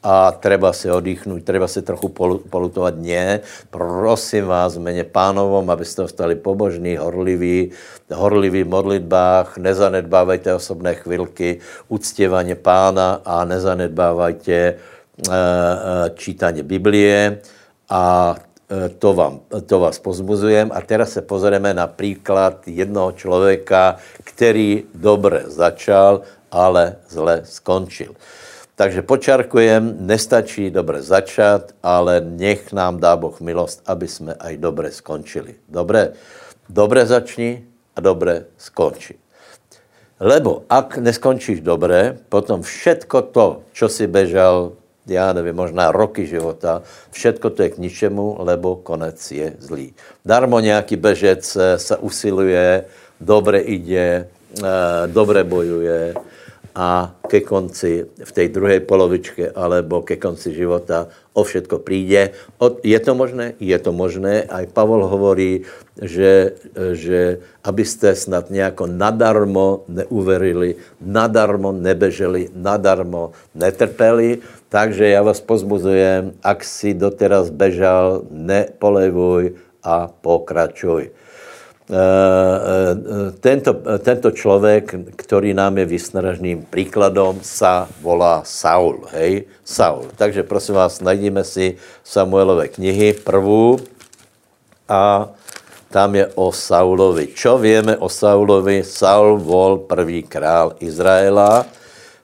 [0.06, 2.13] a treba se odýchnout, treba se trochu
[2.49, 2.93] polutovat.
[3.01, 3.41] Ne,
[3.73, 7.73] prosím vás, mene pánovom, abyste ostali pobožní, horliví,
[8.13, 11.58] horliví v modlitbách, nezanedbávajte osobné chvilky,
[11.89, 14.75] uctěvaně pána a nezanedbávajte e, e,
[16.13, 17.41] čítání Biblie
[17.89, 18.36] a
[18.99, 20.71] to, vám, to vás pozbuzujem.
[20.73, 28.16] A teraz se pozrieme na příklad jednoho člověka, který dobře začal, ale zle skončil.
[28.76, 34.91] Takže počarkujem, nestačí dobře začat, ale nech nám dá Boh milost, aby jsme aj dobře
[34.91, 35.55] skončili.
[35.70, 36.11] Dobré,
[36.70, 37.63] dobře začni
[37.95, 39.16] a dobře skonči.
[40.20, 44.72] Lebo ak neskončíš dobře, potom všetko to, čo si bežal,
[45.08, 46.82] já nevím, možná roky života,
[47.12, 49.93] všetko to je k ničemu, lebo konec je zlý.
[50.26, 52.86] Darmo nějaký bežec se usiluje,
[53.22, 54.28] dobře ide,
[54.64, 54.64] eh,
[55.08, 56.14] dobře bojuje,
[56.76, 62.36] a ke konci, v té druhé polovičke, alebo ke konci života o všetko přijde.
[62.84, 63.56] Je to možné?
[63.64, 64.43] Je to možné.
[64.43, 65.64] A Pavol hovorí,
[65.95, 66.51] že,
[66.91, 74.43] že abyste snad nějako nadarmo neuverili, nadarmo nebeželi, nadarmo netrpeli.
[74.76, 81.07] Takže já vás pozbuzujem, ak si doteraz bežal, nepolevuj a pokračuj.
[81.07, 83.71] Eh, eh, tento,
[84.03, 89.07] tento člověk, který nám je vysnažným příkladem, sa volá Saul.
[89.15, 89.47] Hej?
[89.63, 90.11] Saul.
[90.11, 93.80] Takže prosím vás, najdíme si Samuelové knihy prvú
[94.91, 95.32] a
[95.88, 97.32] tam je o Saulovi.
[97.32, 98.84] Čo víme o Saulovi?
[98.84, 101.63] Saul vol prvý král Izraela.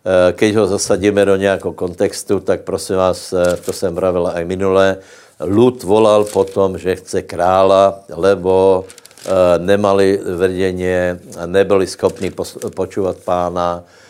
[0.01, 3.33] Eh, keď ho zasadíme do nějakého kontextu, tak prosím vás,
[3.65, 4.97] to jsem vravil aj minule,
[5.41, 8.85] Lud volal potom, že chce krála, lebo
[9.21, 12.33] Eh, nemali vedeně, nebyli schopni
[12.75, 14.00] počúvat pána, eh,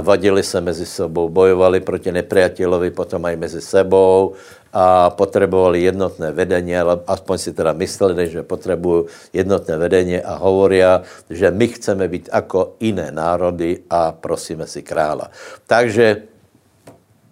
[0.00, 4.32] vadili se mezi sebou, bojovali proti nepriateľovi, potom aj mezi sebou
[4.72, 11.02] a potřebovali jednotné vedení, ale aspoň si teda mysleli, že potřebují jednotné vedení a hovoria,
[11.30, 15.28] že my chceme být jako jiné národy a prosíme si krála.
[15.66, 16.22] Takže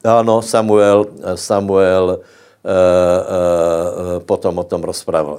[0.04, 2.20] ano, Samuel, Samuel
[4.26, 5.36] potom o tom rozprával,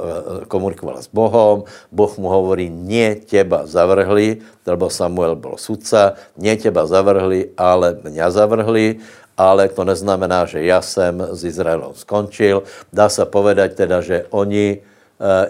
[0.47, 6.88] komunikoval s Bohom, Boh mu hovorí, nie teba zavrhli, lebo Samuel bol sudca, nie teba
[6.88, 9.03] zavrhli, ale mňa zavrhli,
[9.36, 12.63] ale to neznamená, že ja jsem s Izraelom skončil.
[12.91, 14.84] Dá se povedať teda, že oni,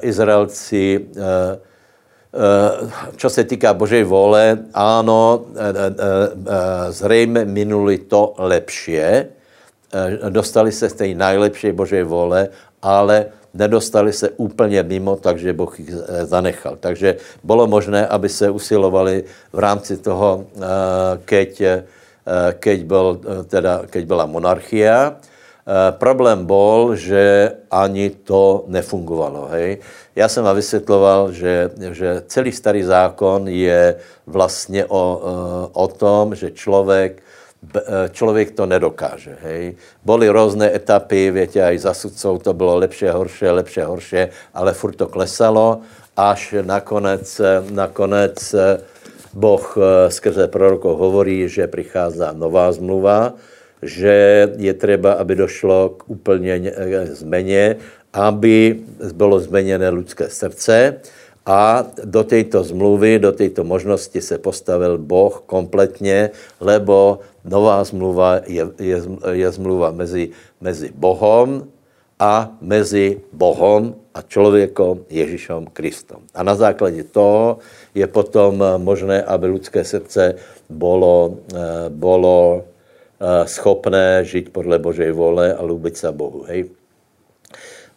[0.01, 1.09] Izraelci,
[3.17, 5.45] čo se týká Božej vole, áno,
[6.89, 9.38] zřejmě minuli to lepšie, Eh,
[10.29, 12.49] dostali se z té nejlepší Božej vole,
[12.81, 16.77] ale nedostali se úplně mimo, takže Boh jich eh, zanechal.
[16.79, 19.23] Takže bylo možné, aby se usilovali
[19.53, 20.61] v rámci toho, eh,
[21.25, 21.61] keď,
[22.59, 23.19] keď, byl,
[23.49, 25.17] teda, keď byla monarchia.
[25.97, 29.49] Problém byl, že ani to nefungovalo.
[29.51, 29.77] Hej.
[30.15, 33.95] Já jsem vám vysvětloval, že, že celý starý zákon je
[34.27, 35.21] vlastně o,
[35.73, 37.28] o tom, že člověk Eh,
[38.11, 39.37] člověk to nedokáže.
[39.41, 39.75] Hej.
[40.05, 44.17] Boli různé etapy, větě, aj za sudcov to bylo lepší, horší, lepší, horší,
[44.53, 45.81] ale furt to klesalo,
[46.17, 47.41] až nakonec,
[47.71, 48.79] nakonec eh,
[49.33, 53.33] Boh eh, skrze prorokov hovorí, že přichází nová zmluva,
[53.81, 57.75] že je třeba, aby došlo k úplně změně,
[58.13, 58.79] aby
[59.13, 60.99] bylo změněné lidské srdce,
[61.45, 66.29] a do této zmluvy, do této možnosti se postavil Boh kompletně,
[66.59, 68.97] lebo nová zmluva je, je,
[69.31, 70.29] je zmluva mezi,
[70.61, 71.63] mezi Bohom
[72.19, 76.21] a mezi Bohom a člověkom Ježíšem Kristom.
[76.35, 77.57] A na základě toho
[77.95, 80.35] je potom možné, aby lidské srdce
[80.69, 86.43] bylo, eh, bylo eh, schopné žít podle Božej vole a lubit se Bohu.
[86.47, 86.69] Hej.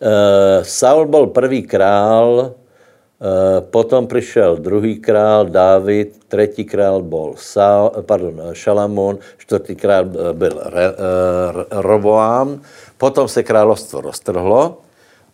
[0.03, 2.55] Eh, Saul byl první král,
[3.61, 7.35] potom přišel druhý král Dávid, třetí král byl
[8.01, 10.97] pardon, Šalamún, čtvrtý král byl Re, uh,
[11.71, 12.61] Roboám.
[12.99, 14.79] Potom se královstvo roztrhlo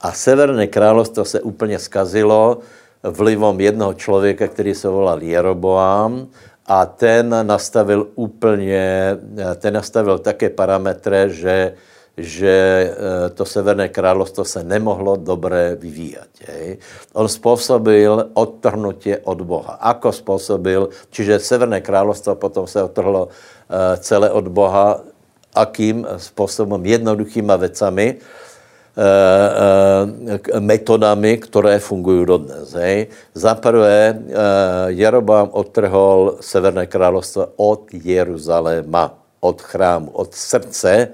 [0.01, 2.59] a severné královstvo se úplně skazilo
[3.03, 6.27] vlivom jednoho člověka, který se volal Jeroboám
[6.67, 9.17] a ten nastavil úplně,
[9.57, 11.75] ten nastavil také parametry, že
[12.19, 16.29] že eh, to Severné královstvo se nemohlo dobře vyvíjet.
[16.49, 16.79] Jej.
[17.13, 19.73] On způsobil odtrhnutě od Boha.
[19.73, 25.01] Ako způsobil, čiže Severné královstvo potom se odtrhlo eh, celé od Boha,
[25.55, 28.17] akým způsobem, jednoduchýma vecami,
[28.99, 32.77] eh, metodami, které fungují dodnes.
[33.35, 34.19] Za prvé,
[34.87, 41.09] Jerobám odtrhol Severné královstvo od Jeruzaléma, od chrámu, od srdce,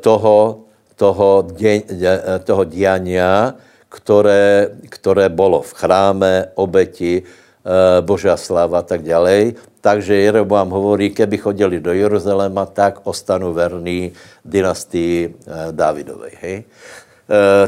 [0.00, 0.60] toho,
[0.96, 3.54] toho, dě, eh, toho diania,
[3.88, 9.52] které, které bylo v chráme, obeti, eh, Božá sláva a tak dále.
[9.80, 14.12] Takže Jeroboam hovorí, keby chodili do Jeruzaléma, tak ostanu verný
[14.44, 15.34] dynastii
[15.70, 16.32] Dávidovej.
[16.42, 16.58] Hej?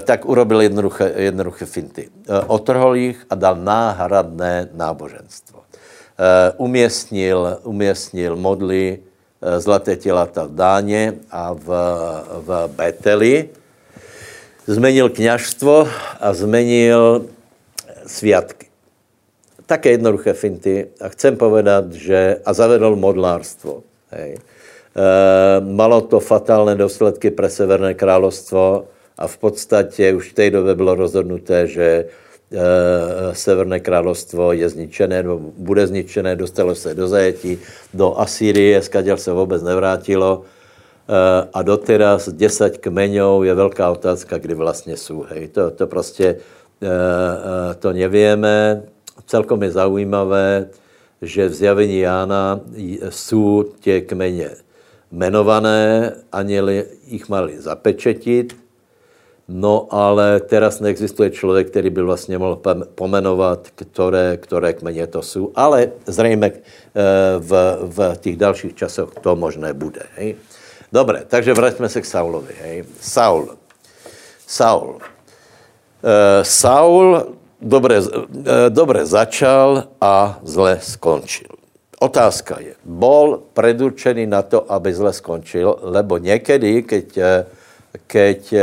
[0.05, 2.09] tak urobil jednoduché, jednoduché finty.
[2.49, 5.61] Otrhol jich a dal náhradné náboženstvo.
[6.57, 9.10] Uměstnil, uměstnil modly, Eh,
[9.59, 11.67] zlaté tělata v Dáně a v,
[12.45, 13.49] v Beteli.
[14.67, 15.89] Zmenil kněžstvo
[16.21, 17.27] a zmenil
[18.07, 18.67] sviatky.
[19.67, 20.87] Také jednoduché finty.
[21.01, 22.37] A chcem povedat, že...
[22.45, 23.83] A zavedl modlárstvo.
[24.11, 24.35] Hej.
[24.35, 24.41] E,
[25.61, 28.85] malo to fatálné důsledky pro Severné královstvo
[29.19, 32.30] a v podstatě už v té době bylo rozhodnuté, že Eh,
[33.33, 37.59] Severné královstvo je zničené, nebo bude zničené, dostalo se do zajetí,
[37.95, 40.43] do Asýrie, skaděl se vůbec nevrátilo.
[41.11, 45.27] Eh, a doteraz 10 kmeňů je velká otázka, kdy vlastně jsou.
[45.29, 45.49] Hej.
[45.49, 46.37] To, to prostě
[46.83, 48.83] eh, to nevíme.
[49.27, 50.69] Celkom je zaujímavé,
[51.23, 52.61] že v zjavení Jána
[53.09, 54.51] jsou tě kmeně
[55.13, 58.57] jmenované, aněli jich mali zapečetit,
[59.51, 62.63] No ale teraz neexistuje člověk, který by vlastně mohl
[62.95, 66.61] pomenovat, které, které kmeně to jsou, ale zřejmě eh,
[67.39, 67.51] v,
[67.83, 70.07] v těch dalších časech to možné bude.
[70.15, 70.37] Hej?
[70.93, 72.55] Dobré, takže vraťme se k Saulovi.
[72.63, 72.85] Hej?
[73.01, 73.59] Saul.
[74.47, 74.99] Saul.
[76.03, 78.27] Uh, Saul dobře, uh,
[78.69, 81.51] dobře začal a zle skončil.
[82.01, 87.23] Otázka je, bol predurčený na to, aby zle skončil, lebo někdy, uh,
[87.91, 88.63] keď eh,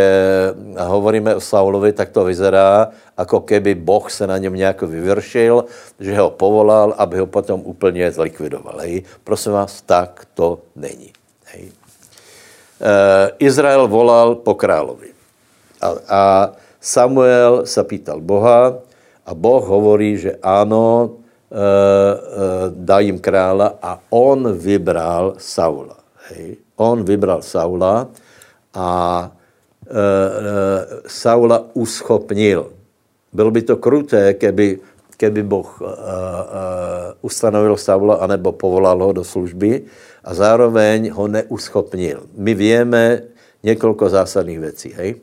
[0.79, 5.65] hovoríme o Saulovi, tak to vyzerá, jako keby Boh se na něm nějak vyvršil,
[5.99, 8.79] že ho povolal, aby ho potom úplně zlikvidoval.
[8.79, 9.03] Hej.
[9.23, 11.11] Prosím vás, tak to není.
[11.45, 11.63] Hej.
[11.67, 15.11] E, Izrael volal po královi.
[15.81, 16.21] A, a
[16.81, 18.79] Samuel se pýtal Boha
[19.25, 21.11] a Boh hovorí, že ano,
[21.51, 21.67] e,
[22.69, 25.97] dá jim krála a on vybral Saula.
[26.31, 26.57] Hej.
[26.77, 28.07] On vybral Saula,
[28.77, 29.31] a
[31.07, 32.69] Saula uschopnil.
[33.33, 34.79] Bylo by to kruté, keby,
[35.17, 35.93] keby Boh uh, uh,
[37.21, 39.83] ustanovil Saula anebo povolal ho do služby
[40.23, 42.23] a zároveň ho neuschopnil.
[42.37, 43.21] My víme
[43.63, 44.93] několik zásadních věcí.
[44.95, 45.15] Hej?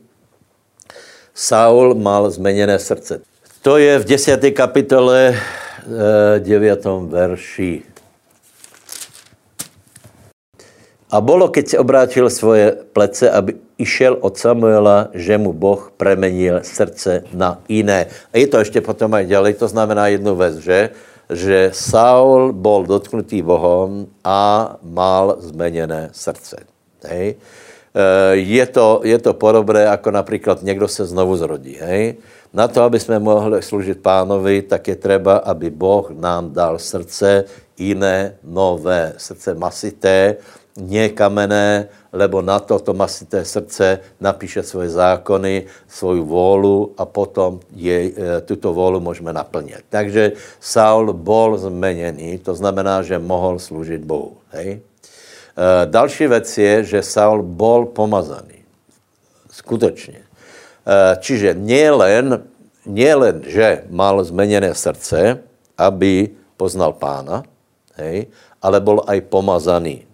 [1.33, 3.21] Saul mal zmeněné srdce.
[3.61, 4.51] To je v 10.
[4.51, 5.35] kapitole
[6.39, 6.85] 9.
[6.85, 7.83] verši.
[11.15, 16.59] A bolo, keď se obrátil svoje plece, aby išel od Samuela, že mu Boh premenil
[16.59, 18.11] srdce na jiné.
[18.35, 20.79] A je to ještě potom aj ďalej, to znamená jednu věc, že?
[21.31, 26.67] že Saul bol dotknutý Bohom a mal zmeněné srdce.
[27.07, 27.35] Hej?
[27.95, 31.79] E, je to, je to podobné, jako například někdo se znovu zrodí.
[31.81, 32.15] Hej?
[32.53, 37.43] Na to, aby jsme mohli služit pánovi, tak je třeba, aby Boh nám dal srdce
[37.79, 40.37] jiné, nové, srdce masité,
[40.75, 48.41] nekamené, lebo na toto masité srdce napíše svoje zákony, svoju vôlu a potom je, e,
[48.43, 49.87] tuto vôlu můžeme naplnit.
[49.87, 54.37] Takže Saul bol zmeněný, to znamená, že mohl sloužit Bohu.
[54.51, 54.79] Hej?
[54.79, 54.81] E,
[55.85, 58.67] další věc je, že Saul bol pomazaný.
[59.51, 60.19] Skutečně.
[60.19, 62.43] E, čiže nielen,
[62.85, 65.39] nielen, že mal zmeněné srdce,
[65.77, 67.43] aby poznal pána,
[67.99, 68.31] hej,
[68.63, 70.04] ale bol aj pomazaný.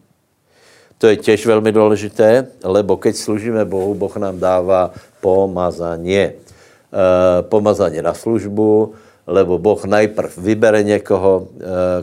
[1.02, 6.38] To je těž velmi důležité, lebo keď služíme Bohu, Boh nám dává pomazanie.
[6.94, 8.94] E, pomazanie na službu,
[9.26, 11.44] lebo Boh najprv vybere někoho e,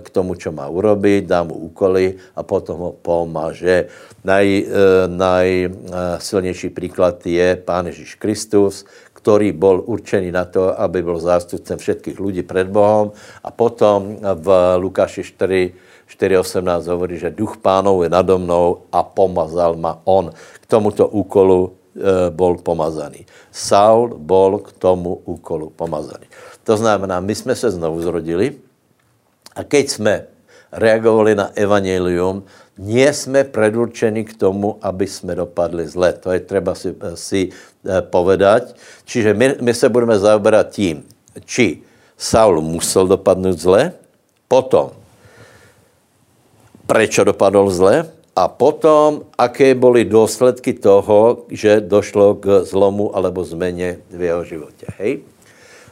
[0.02, 3.86] k tomu, čo má urobiť, dá mu úkoly a potom ho pomaže.
[4.26, 4.64] Naj, e,
[5.06, 8.82] najsilnější príklad je Pán Ježíš Kristus,
[9.14, 13.14] který byl určený na to, aby byl zástupcem všetkých lidí před Bohem
[13.46, 14.46] a potom v
[14.82, 20.32] Lukáši 4 4.18 hovorí, že duch pánov je nado mnou a pomazal ma on.
[20.32, 23.28] K tomuto úkolu e, bol pomazaný.
[23.52, 26.24] Saul bol k tomu úkolu pomazaný.
[26.64, 28.56] To znamená, my jsme se znovu zrodili
[29.52, 30.14] a keď jsme
[30.72, 32.44] reagovali na evangelium,
[32.78, 36.12] nie jsme predurčeni k tomu, aby jsme dopadli zle.
[36.12, 38.76] To je třeba si, si e, povedať.
[39.04, 41.04] Čiže my, my se budeme zaoberat tím,
[41.44, 41.82] či
[42.16, 43.92] Saul musel dopadnout zle,
[44.48, 44.90] potom
[46.88, 54.00] prečo dopadl zle a potom, aké byly důsledky toho, že došlo k zlomu alebo změně
[54.10, 54.86] v jeho životě.
[54.98, 55.20] Hej?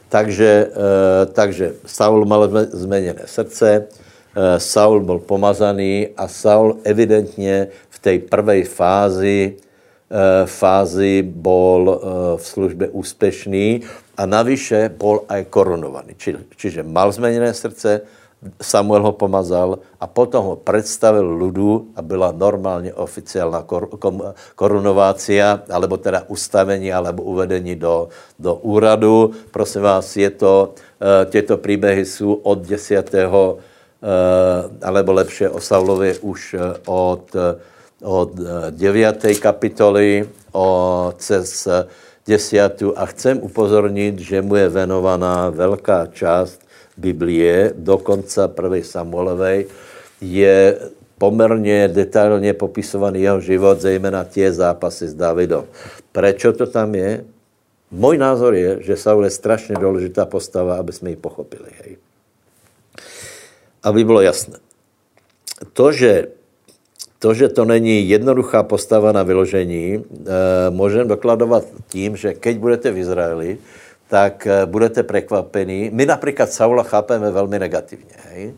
[0.09, 7.97] Takže, e, takže Saul mal změněné srdce, e, Saul byl pomazaný a Saul evidentně v
[7.99, 12.01] té prvé fázi e, fázi bol
[12.35, 13.83] v službě úspěšný
[14.17, 16.15] a navyše bol aj korunovaný.
[16.17, 18.01] Či, čiže mal změněné srdce,
[18.61, 23.89] Samuel ho pomazal a potom ho představil ludu a byla normálně oficiálna kor,
[24.55, 29.33] korunovácia, alebo teda ustavení, alebo uvedení do, do úradu.
[29.51, 33.13] Prosím vás, je to, uh, těto příběhy jsou od 10.
[33.13, 33.57] Uh,
[34.05, 37.35] eh, alebo lepše o Saulově už uh, od,
[38.03, 38.31] od
[38.69, 39.25] 9.
[39.41, 41.67] kapitoly o, cez
[42.27, 42.83] 10.
[42.95, 46.66] A chcem upozornit, že mu je venovaná velká část
[46.97, 49.65] Biblie, dokonce prvej Samuelovej,
[50.21, 50.79] je
[51.17, 55.65] poměrně detailně popisovaný jeho život, zejména tie zápasy s Davidom.
[56.11, 57.25] Prečo to tam je?
[57.91, 61.69] Můj názor je, že Saul je strašně důležitá postava, aby jsme ji pochopili.
[61.83, 61.97] Hej.
[63.83, 64.57] Aby bylo jasné.
[65.73, 66.27] To, že
[67.19, 70.01] to, že to není jednoduchá postava na vyložení, e,
[70.69, 73.57] můžeme dokladovat tím, že keď budete v Izraeli,
[74.07, 75.89] tak eh, budete překvapení.
[75.93, 78.15] My například Saula chápeme velmi negativně.
[78.29, 78.53] Hej?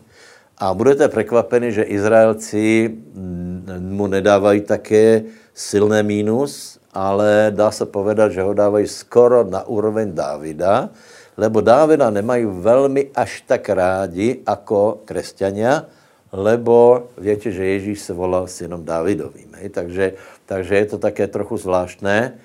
[0.58, 5.22] A budete překvapeni, že Izraelci mm, mu nedávají také
[5.54, 10.88] silné mínus, ale dá se povedat, že ho dávají skoro na úroveň Dávida,
[11.36, 15.86] lebo Dávida nemají velmi až tak rádi jako křesťania,
[16.32, 19.50] lebo víte, že Ježíš se volal synom Dávidovým.
[19.70, 20.12] Takže,
[20.46, 22.38] takže je to také trochu zvláštné.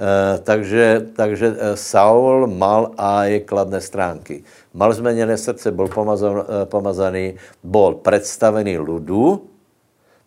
[0.00, 4.40] Eh, takže, takže eh, Saul mal aj kladné stránky.
[4.72, 9.44] Mal zmeněné srdce, byl eh, pomazaný, byl představený ludu,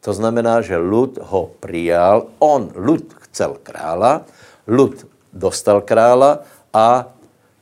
[0.04, 4.22] to znamená, že lud ho přijal, on, lud chcel krála,
[4.68, 6.44] lud dostal krála
[6.74, 7.08] a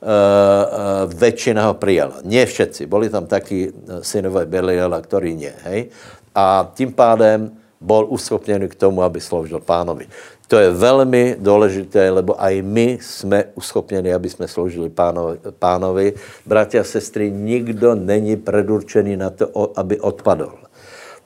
[0.02, 2.14] e, e, většina ho přijala.
[2.24, 5.86] Ne všetci, byli tam taky synové Beliela, který ne, hej?
[6.34, 7.50] A tím pádem
[7.80, 10.06] byl uschopněný k tomu, aby sloužil pánovi.
[10.52, 15.40] To je velmi důležité, lebo aj my jsme uschopněni, aby jsme sloužili pánovi.
[15.58, 16.12] pánovi.
[16.44, 19.48] Bratia a sestry, nikdo není predurčený na to,
[19.80, 20.52] aby odpadl.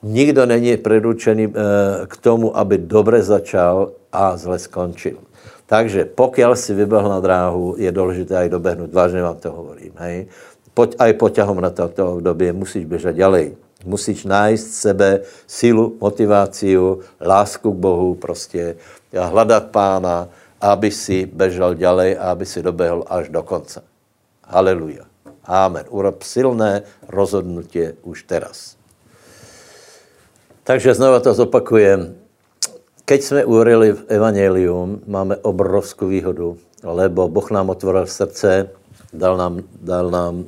[0.03, 1.51] Nikdo není predurčený eh,
[2.07, 5.19] k tomu, aby dobře začal a zle skončil.
[5.67, 8.95] Takže pokud si vyběhl na dráhu, je důležité aj dobehnout.
[8.95, 9.93] Vážně vám to hovorím.
[9.99, 10.27] Hej?
[10.75, 13.59] Poď, aj poťahom na toto období musíš běžet ďalej.
[13.87, 18.77] Musíš najít sebe sílu, motiváciu, lásku k Bohu prostě
[19.25, 20.29] hledat pána,
[20.61, 23.81] aby si bežel ďalej a aby si dobehl až do konce.
[24.45, 25.05] Haleluja.
[25.47, 25.87] Amen.
[25.89, 28.75] Urob silné rozhodnutí už teraz.
[30.67, 32.19] Takže znova to zopakujem.
[33.07, 38.71] Keď jsme uverili v Evangelium, máme obrovskou výhodu, lebo Boh nám otvoril srdce,
[39.15, 40.45] dal nám, dal nám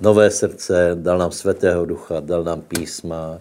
[0.00, 3.38] nové srdce, dal nám Svatého Ducha, dal nám písma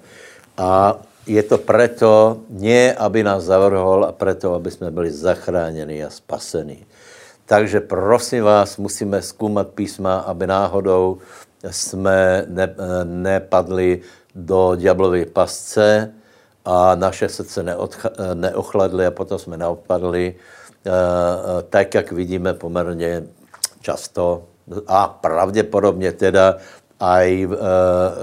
[0.58, 6.10] a je to preto, nie aby nás zavrhol, a preto, aby jsme byli zachráněni a
[6.10, 6.86] spasení.
[7.46, 11.18] Takže prosím vás, musíme zkoumat písma, aby náhodou
[11.72, 14.02] jsme ne, nepadli
[14.36, 16.14] do diablovej pasce
[16.66, 17.64] a naše srdce
[18.34, 20.92] neochladly a potom jsme neopadli, eh,
[21.70, 23.24] tak, jak vidíme poměrně
[23.82, 24.44] často
[24.88, 26.58] a pravděpodobně teda
[27.00, 27.48] aj e,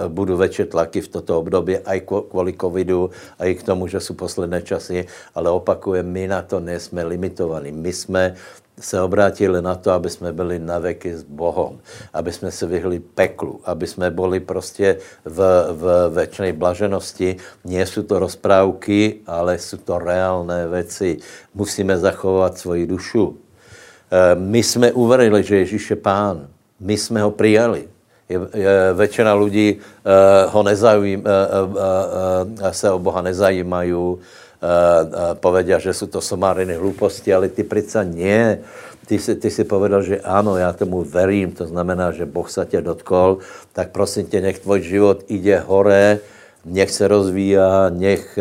[0.09, 2.01] budou větší tlaky v toto období, aj
[2.31, 7.05] kvůli covidu, aj k tomu, že jsou posledné časy, ale opakujem, my na to nejsme
[7.05, 7.73] limitovaní.
[7.73, 8.35] My jsme
[8.81, 11.79] se obrátili na to, aby jsme byli na veky s Bohem,
[12.13, 15.39] aby jsme se vyhli peklu, aby jsme byli prostě v,
[15.73, 17.37] v večné blaženosti.
[17.65, 21.19] Nie jsou to rozprávky, ale jsou to reálné věci.
[21.55, 23.37] Musíme zachovat svoji dušu.
[23.37, 26.49] E, my jsme uverili, že Ježíš je pán.
[26.81, 28.00] My jsme ho přijali
[28.31, 31.27] je, je většina lidí uh, ho nezajím, uh,
[31.71, 34.19] uh, uh, se o Boha nezajímají, uh, uh,
[35.35, 38.59] povedia, že jsou to somáriny hlouposti, ale ty přece nie.
[39.07, 42.67] Ty si, ty si povedal, že ano, já tomu verím, to znamená, že Boh se
[42.67, 43.39] tě dotkol,
[43.73, 46.19] tak prosím tě, nech tvůj život ide hore,
[46.65, 48.39] nech se rozvíjá, nech,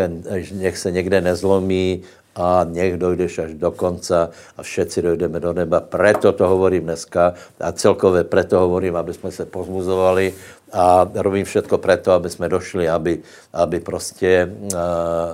[0.54, 2.02] nech se někde nezlomí,
[2.36, 5.80] a nech dojdeš až do konca a všetci dojdeme do neba.
[5.80, 10.34] Preto to hovorím dneska a celkově preto hovorím, aby jsme se pozmuzovali
[10.72, 13.20] a robím všetko preto, aby jsme došli, aby,
[13.54, 14.80] aby prostě uh,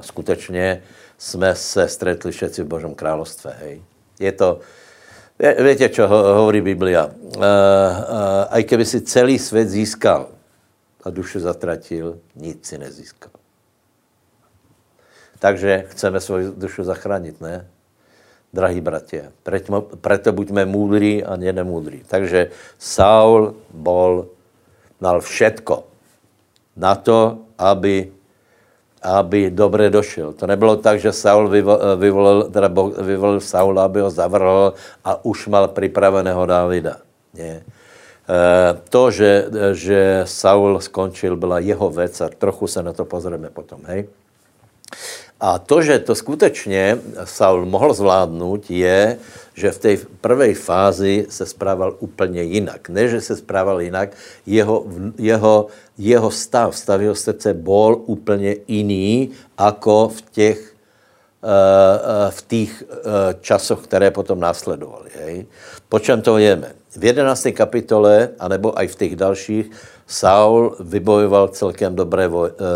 [0.02, 0.82] skutečně
[1.18, 3.56] jsme se stretli všetci v Božom královstve.
[3.60, 3.82] Hej.
[4.20, 4.60] Je to,
[5.36, 7.12] Víte, čo hovorí Biblia?
[7.12, 10.32] Uh, uh, aj keby si celý svět získal
[11.04, 13.35] a dušu zatratil, nic si nezískal.
[15.46, 17.70] Takže chceme svoji dušu zachránit, ne?
[18.50, 22.02] Drahí bratě, preto, preto buďme múdrí a ne nemúdrí.
[22.08, 22.50] Takže
[22.82, 24.26] Saul bol,
[24.98, 25.86] mal všetko
[26.74, 28.10] na to, aby,
[29.06, 30.34] aby dobře došel.
[30.34, 31.46] To nebylo tak, že Saul
[32.00, 32.72] vyvolil, teda
[33.06, 34.74] vyvolil Saula, aby ho zavrhl
[35.06, 37.06] a už mal připraveného Dávida.
[37.38, 37.62] Nie.
[37.62, 37.64] E,
[38.90, 39.46] to, že,
[39.78, 44.10] že Saul skončil, byla jeho věc a trochu se na to pozrieme potom, hej.
[45.40, 49.18] A to, že to skutečně Saul mohl zvládnout, je,
[49.54, 52.90] že v té prvej fázi se správal úplně jinak.
[52.90, 54.10] Ne, že se správal jinak,
[54.46, 54.86] jeho,
[55.18, 55.68] jeho,
[55.98, 60.60] jeho stav, stav jeho srdce bol úplně jiný, jako v těch,
[61.44, 62.96] eh, eh, v těch eh,
[63.42, 65.46] časoch, které potom následovaly.
[65.90, 66.76] Po čem to jeme?
[66.96, 67.52] V 11.
[67.52, 69.72] kapitole, anebo aj v těch dalších,
[70.08, 72.30] Saul vybojoval celkem dobré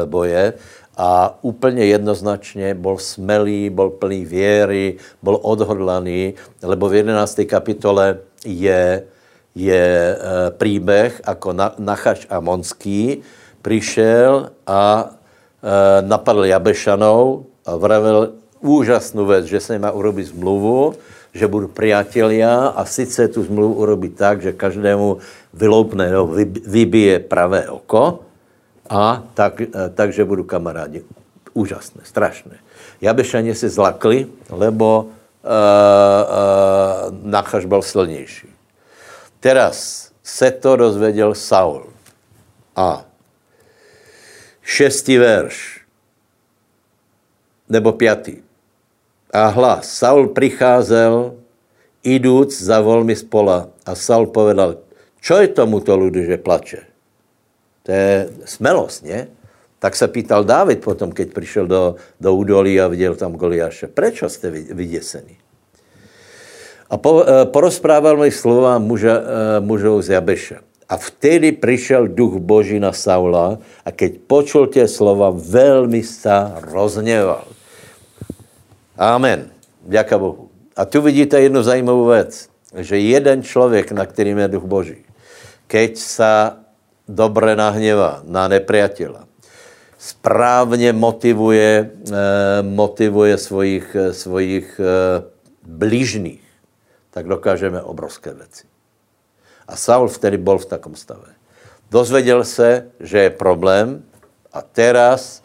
[0.05, 0.53] boje,
[0.99, 6.33] a úplně jednoznačně byl smelý, byl plný věry, byl odhodlaný,
[6.63, 7.39] lebo v 11.
[7.47, 9.03] kapitole je,
[9.55, 9.85] je
[10.19, 13.23] e, příběh, jako na, Nachaš Amonský
[13.61, 15.09] přišel a
[15.63, 20.93] e, napadl Jabešanou a vravil úžasnou věc, že se má urobit zmluvu,
[21.33, 25.17] že budou priatelia a sice tu zmluvu urobit tak, že každému
[25.53, 26.11] vyloupne,
[26.67, 28.28] vybije pravé oko,
[28.89, 31.03] a tak, eh, takže budu kamarádi.
[31.53, 32.59] Úžasné, strašné.
[33.01, 35.13] Jabešani si zlakli, lebo uh, uh,
[37.23, 38.47] Nachaš byl silnější.
[39.39, 41.85] Teraz se to dozvěděl Saul.
[42.75, 43.05] A
[44.61, 45.81] šestý verš,
[47.69, 48.37] nebo pětý.
[49.33, 51.35] A hlas, Saul přicházel,
[52.03, 54.77] idúc za volmi z pola a Saul povedal,
[55.19, 56.88] čo je tomuto ľudu, že plače?
[57.89, 59.27] To je smelost, ne?
[59.79, 63.87] Tak se pýtal Dávid potom, keď přišel do, do údolí a viděl tam Goliáše.
[63.87, 65.37] Proč jste vyděsení?
[66.89, 69.21] A po, e, porozprával mi slova muža, e,
[69.65, 70.61] mužov z Jabeša.
[70.89, 77.45] A vtedy přišel duch Boží na Saula a keď počul tě slova, velmi se rozněval.
[78.97, 79.49] Amen.
[79.81, 80.49] Děka Bohu.
[80.77, 85.01] A tu vidíte jednu zajímavou věc, že jeden člověk, na kterým je duch Boží,
[85.67, 86.68] keď se
[87.09, 89.25] dobre nahněvá na nepriatela.
[89.97, 92.13] Správně motivuje, eh,
[92.61, 95.23] motivuje svojich, svojich eh,
[95.67, 96.45] bližných,
[97.11, 98.63] tak dokážeme obrovské věci.
[99.67, 101.33] A Saul vtedy byl v takom stave.
[101.91, 104.03] Dozvěděl se, že je problém
[104.53, 105.43] a teraz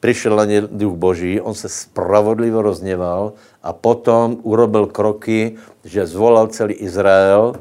[0.00, 6.46] přišel na ně duch Boží, on se spravodlivo rozněval a potom urobil kroky, že zvolal
[6.46, 7.54] celý Izrael,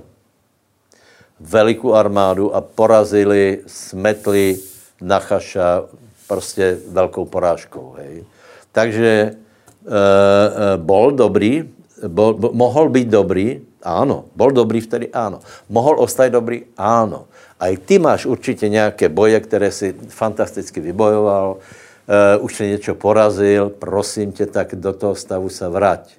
[1.49, 4.57] velikou armádu a porazili, smetli
[5.01, 5.83] Nachaša
[6.27, 7.95] prostě velkou porážkou.
[7.97, 8.23] Hej.
[8.71, 11.69] Takže e, e, bol dobrý,
[12.07, 14.25] bol, bo, mohl být dobrý, ano.
[14.35, 15.39] Bol dobrý vtedy, ano.
[15.69, 17.25] Mohl ostať dobrý, ano.
[17.59, 22.95] A i ty máš určitě nějaké boje, které si fantasticky vybojoval, uh, už si něco
[22.95, 26.11] porazil, prosím tě, tak do toho stavu se vrať.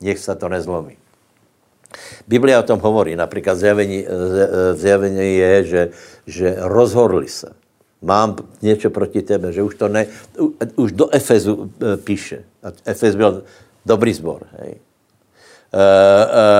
[0.00, 0.96] Nech se to nezlomí.
[2.28, 3.16] Biblia o tom hovorí.
[3.16, 4.06] Například zjavení,
[4.72, 5.88] zjavení je, že,
[6.26, 7.48] že rozhorli se.
[8.02, 10.06] Mám něco proti tebe, že už to ne,
[10.76, 12.44] už do Efezu e, píše.
[12.84, 13.42] Efez byl
[13.86, 14.42] dobrý zbor.
[14.58, 14.74] Hej.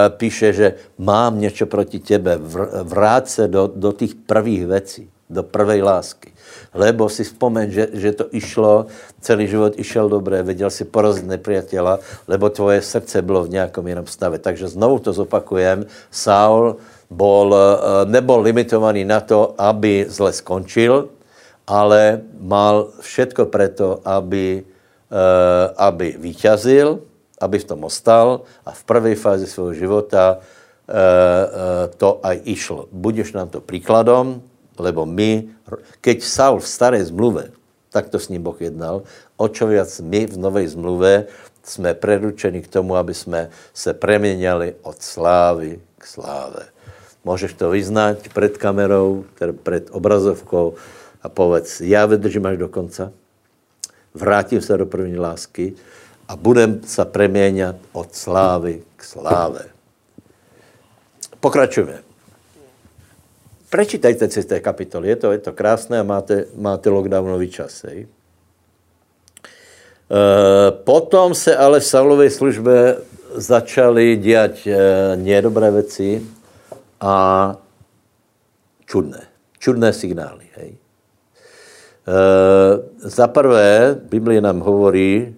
[0.09, 2.39] Píše, že mám něco proti tebe,
[2.83, 6.34] vrát se do, do těch prvých věcí, do prvej lásky
[6.75, 8.87] lebo si vzpomeň, že, že to išlo,
[9.21, 11.99] celý život išel dobré, věděl si porazit nepriatela,
[12.29, 14.39] lebo tvoje srdce bylo v nějakom jiném stave.
[14.39, 16.77] Takže znovu to zopakujem, Saul
[17.11, 17.69] bol, eh,
[18.11, 21.15] nebol limitovaný na to, aby zle skončil,
[21.65, 27.01] ale mal všetko preto, aby, eh, aby vyťazil,
[27.41, 30.43] aby v tom ostal a v prvej fázi svého života
[30.85, 32.93] eh, to aj išlo.
[32.93, 34.45] Budeš nám to príkladom,
[34.79, 35.49] lebo my,
[36.01, 37.51] keď Saul v staré zmluve,
[37.95, 39.07] tak to s ním Boh jednal,
[39.39, 41.31] o čo viac my v novej zmluve
[41.63, 46.63] jsme preručeni k tomu, aby jsme se preměňali od slávy k sláve.
[47.25, 49.25] Můžeš to vyznať před kamerou,
[49.63, 50.75] před obrazovkou
[51.23, 53.13] a povedz, já vydržím až do konca,
[54.15, 55.73] vrátím se do první lásky
[56.29, 59.65] a budem se preměňat od slávy k sláve.
[61.41, 62.14] Pokračujeme.
[63.75, 67.83] Prečítajte si té kapitoly, je to, je to krásné a máte, máte lockdownový čas.
[67.83, 68.07] Hej.
[68.07, 68.07] E,
[70.71, 73.03] potom se ale v Saulovej službe
[73.35, 74.71] začaly dělat e,
[75.17, 76.23] nedobré věci
[77.01, 77.17] a
[78.87, 79.27] čudné.
[79.59, 80.47] Čudné signály.
[80.55, 80.71] Hej.
[80.71, 80.79] E,
[83.11, 85.35] za prvé, Biblia nám hovorí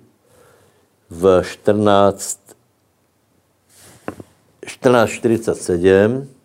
[1.09, 2.41] v 14,
[4.61, 6.36] 1447,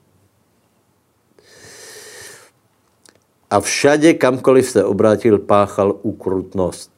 [3.52, 6.92] a všade, kamkoliv se obrátil, páchal ukrutnost.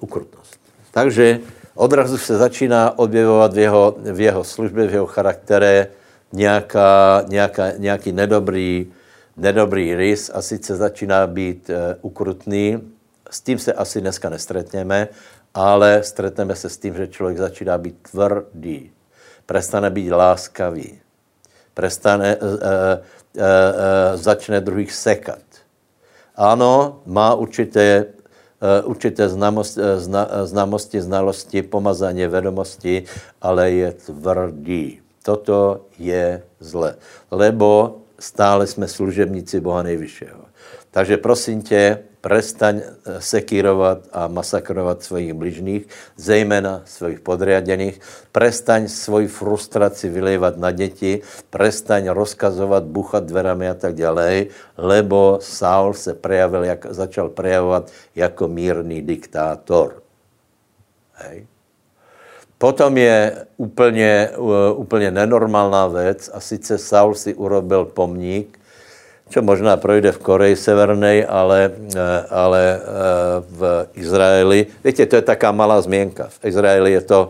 [0.00, 0.60] Ukrutnost.
[0.90, 1.40] Takže
[1.74, 5.86] odrazu se začíná objevovat v jeho, v jeho službě, v jeho charaktere
[6.32, 8.92] nějaká, nějaká, nějaký nedobrý,
[9.36, 12.78] nedobrý rys a sice začíná být uh, ukrutný.
[13.30, 15.08] S tím se asi dneska nestretneme,
[15.54, 18.90] ale stretneme se s tím, že člověk začíná být tvrdý,
[19.46, 21.01] prestane být láskavý,
[21.74, 22.42] prestane, uh,
[23.32, 25.40] e, e, začne druhých sekat.
[26.36, 28.12] Ano, má určité,
[28.60, 33.04] e, určité znamosti, zna, znamosti, znalosti, pomazaně, vedomosti,
[33.40, 35.00] ale je tvrdý.
[35.22, 36.96] Toto je zle,
[37.30, 40.44] lebo stále jsme služebníci Boha nejvyššího.
[40.92, 48.00] Takže prosím tě, prestaň eh, sekírovat a masakrovat svých bližných, zejména svých podriadených,
[48.32, 51.20] prestaň svoji frustraci vylejvat na děti,
[51.50, 54.46] prestaň rozkazovat, buchat dverami a tak dále,
[54.78, 60.02] lebo Saul se prejavil, jak, začal prejavovat jako mírný diktátor.
[61.14, 61.46] Hej.
[62.58, 68.61] Potom je úplně, uh, úplně nenormálná věc a sice Saul si urobil pomník
[69.32, 72.80] čo možná projde v Koreji severnej, ale, eh, ale eh,
[73.48, 73.60] v
[73.96, 74.68] Izraeli.
[74.84, 76.28] Víte, to je taká malá změnka.
[76.28, 77.20] V Izraeli je to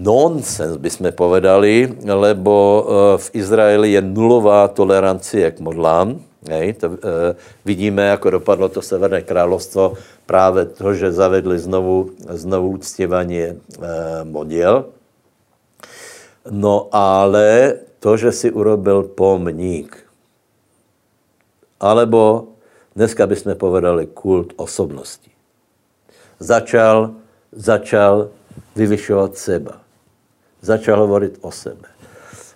[0.00, 2.84] nonsens, bychom povedali, lebo eh,
[3.20, 6.30] v Izraeli je nulová tolerancie k modlám.
[6.48, 9.94] Hej, to, e, vidíme, jako dopadlo to Severné královstvo
[10.26, 13.56] právě to, že zavedli znovu, znovu uctěvání e,
[14.24, 14.84] modiel.
[16.50, 20.09] No ale to, že si urobil pomník,
[21.80, 22.52] alebo
[22.92, 25.30] dneska bychom povedali kult osobnosti.
[26.38, 27.16] Začal,
[27.52, 28.28] začal
[28.76, 29.80] vyvyšovat seba.
[30.60, 31.88] Začal hovorit o sebe.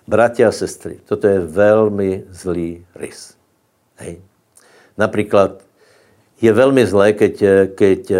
[0.05, 3.33] Bratia a sestry, toto je velmi zlý rys.
[3.97, 4.21] Hej.
[4.97, 5.65] Například
[6.41, 7.43] je velmi zlé, keď,
[7.75, 8.17] keď uh,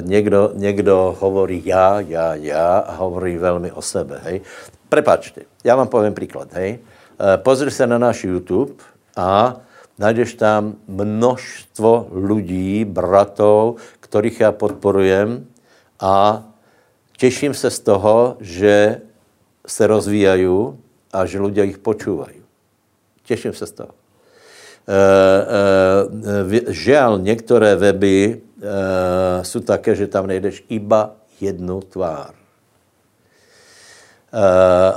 [0.00, 4.20] někdo, někdo hovorí já, já, já a hovorí velmi o sebe.
[4.22, 4.40] Hej.
[4.88, 6.52] Prepačte, já vám povím příklad.
[6.52, 6.78] Hej.
[7.20, 8.72] Uh, pozri se na náš YouTube
[9.16, 9.56] a
[9.98, 15.46] najdeš tam množstvo lidí, bratov, kterých já podporujem
[16.00, 16.44] a
[17.22, 19.00] Těším se z toho, že
[19.66, 20.74] se rozvíjají
[21.12, 22.42] a že lidé jich počúvají.
[23.22, 23.90] Těším se z toho.
[24.88, 24.98] E,
[26.58, 32.34] e, žal, některé weby e, jsou také, že tam nejdeš iba jednu tvár.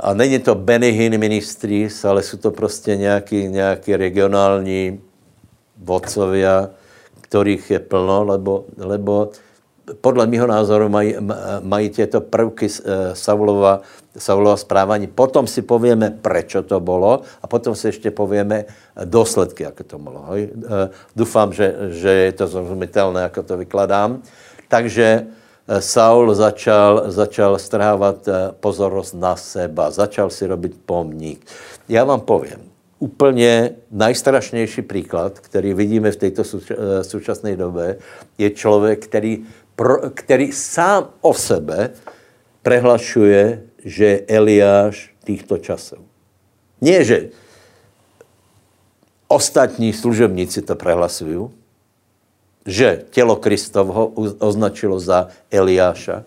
[0.02, 5.00] A není to Benny Ministries, ale jsou to prostě nějaký, nějaký regionální
[5.78, 6.68] vodcovia,
[7.20, 9.30] kterých je plno, lebo, lebo
[10.00, 11.14] podle mého názoru mají,
[11.62, 13.80] mají těto prvky eh, Saulova,
[14.18, 15.06] Saulova správání.
[15.06, 18.64] Potom si povíme, proč to bylo a potom si ještě povíme
[19.04, 20.24] důsledky, jak to bylo.
[20.34, 24.22] Eh, doufám, že, že je to zrozumitelné, jak to vykladám.
[24.68, 25.45] Takže eh,
[25.78, 28.28] Saul začal, začal strhávat
[28.60, 31.46] pozornost na seba, začal si robit pomník.
[31.88, 36.42] Já vám povím, úplně najstrašnější příklad, který vidíme v této
[37.02, 37.98] současné době,
[38.38, 39.44] je člověk, který
[40.14, 41.90] který sám o sebe
[42.62, 45.96] prehlašuje, že je Eliáš týchto časů.
[46.80, 47.28] Nie, že
[49.28, 51.50] ostatní služebníci to prehlasují,
[52.66, 54.06] že tělo Kristovho
[54.38, 56.22] označilo za Eliáša.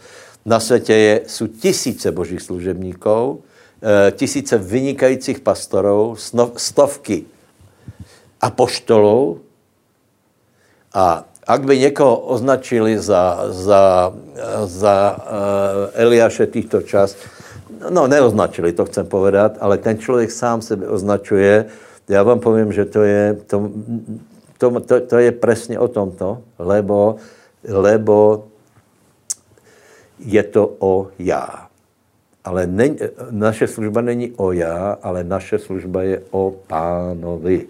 [0.45, 3.43] Na světě je, jsou tisíce božích služebníků,
[3.81, 6.15] eh, tisíce vynikajících pastorů,
[6.55, 7.25] stovky
[8.41, 9.41] apoštolů
[10.93, 14.13] a ak by někoho označili za, za,
[14.65, 15.25] za uh,
[15.93, 17.15] Eliáše týchto čas,
[17.89, 21.65] no neoznačili, to chcem povedat, ale ten člověk sám sebe označuje.
[22.09, 23.69] Já vám povím, že to je, to,
[24.59, 27.15] to, to, to je přesně o tomto, lebo,
[27.63, 28.45] lebo
[30.19, 31.67] je to o já.
[32.43, 32.95] Ale ne,
[33.31, 37.67] naše služba není o já, ale naše služba je o pánovi.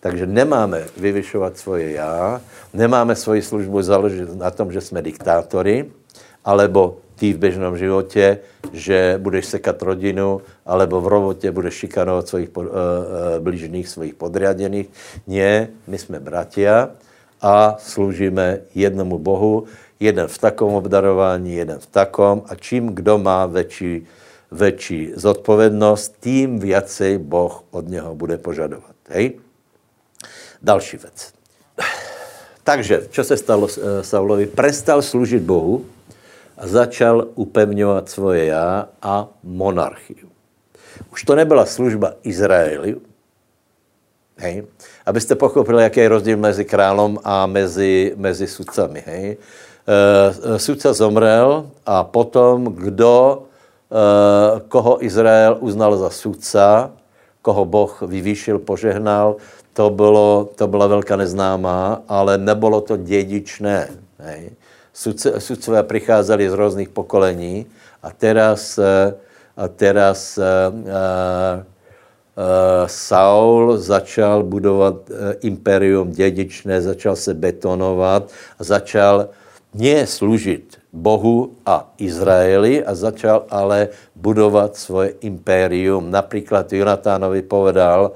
[0.00, 2.40] Takže nemáme vyvyšovat svoje já,
[2.74, 5.86] nemáme svoji službu založit na tom, že jsme diktátory,
[6.44, 8.38] alebo ty v běžném životě,
[8.72, 12.70] že budeš sekat rodinu, alebo v robotě budeš šikanovat svých uh, uh,
[13.38, 14.90] blížných, svých podriadených.
[15.30, 16.90] Ne, my jsme bratia
[17.38, 19.70] a sloužíme jednomu Bohu,
[20.02, 24.02] jeden v takom obdarování, jeden v takom a čím kdo má větší,
[24.52, 28.98] větší zodpovědnost, tím viacej Boh od něho bude požadovat.
[29.14, 29.38] Hej?
[30.62, 31.32] Další věc.
[32.64, 34.46] Takže, co se stalo eh, Saulovi?
[34.46, 35.86] Prestal služit Bohu
[36.60, 40.26] začal upevňovat svoje já a monarchii.
[41.12, 42.96] Už to nebyla služba Izraeli,
[44.36, 44.66] hej?
[45.06, 49.02] abyste pochopili, jaký je rozdíl mezi králem a mezi, mezi sudcami.
[49.06, 49.36] Hej?
[49.86, 53.42] E, sudca zomrel a potom, kdo,
[53.90, 56.90] e, koho Izrael uznal za sudca,
[57.42, 59.36] koho Boh vyvýšil, požehnal,
[59.72, 63.88] to, bylo, to byla velká neznámá, ale nebylo to dědičné.
[64.18, 64.50] Hej.
[65.38, 67.66] Sudcové přicházeli z různých pokolení
[68.02, 69.14] a teraz, eh,
[69.56, 70.44] a teraz uh,
[70.74, 70.84] uh,
[72.86, 74.94] Saul začal budovat
[75.40, 79.28] imperium dědičné, začal se betonovat a začal
[79.74, 86.10] nie služit Bohu a Izraeli a začal ale budovat svoje impérium.
[86.10, 88.12] Například Jonatánovi povedal,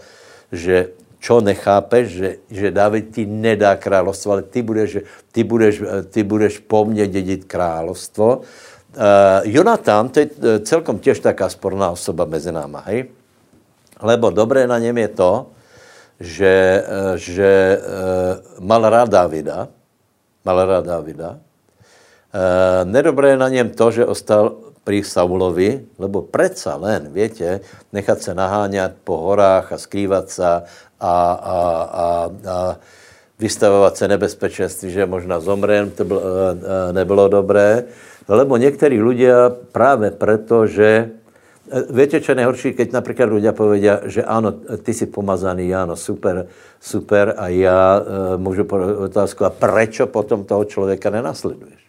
[0.52, 0.88] že
[1.26, 5.02] čo nechápeš, že, že David ti nedá královstvo, ale ty budeš,
[5.34, 5.82] ty budeš,
[6.14, 8.46] ty budeš po mně dědit královstvo.
[8.94, 13.10] Uh, Jonatán, to je eh, celkom těž taká sporná osoba mezi náma, hej?
[14.00, 15.32] Lebo dobré na něm je to,
[16.20, 19.68] že, uh, že uh, mal rád Davida,
[20.44, 21.30] mal rád Davida.
[21.36, 27.58] Uh, nedobré na něm to, že ostal pri Saulovi, lebo predsa len, viete,
[27.90, 30.62] nechat se naháňat po horách a skrývat se
[31.00, 31.56] a, a,
[31.92, 32.76] a, a
[33.38, 36.20] vystavovat se nebezpečenství, že možná zomrem, to bylo,
[36.92, 37.84] nebylo dobré.
[38.28, 39.34] Lebo někteří lidé
[39.72, 41.10] právě proto, že
[41.90, 44.54] Víte, čo je nejhorší, keď například lidé povedia, že ano,
[44.86, 46.46] ty jsi pomazaný, ano, super,
[46.78, 48.62] super, a já e, můžu
[48.98, 51.82] otázku, a prečo potom toho člověka nenasleduješ?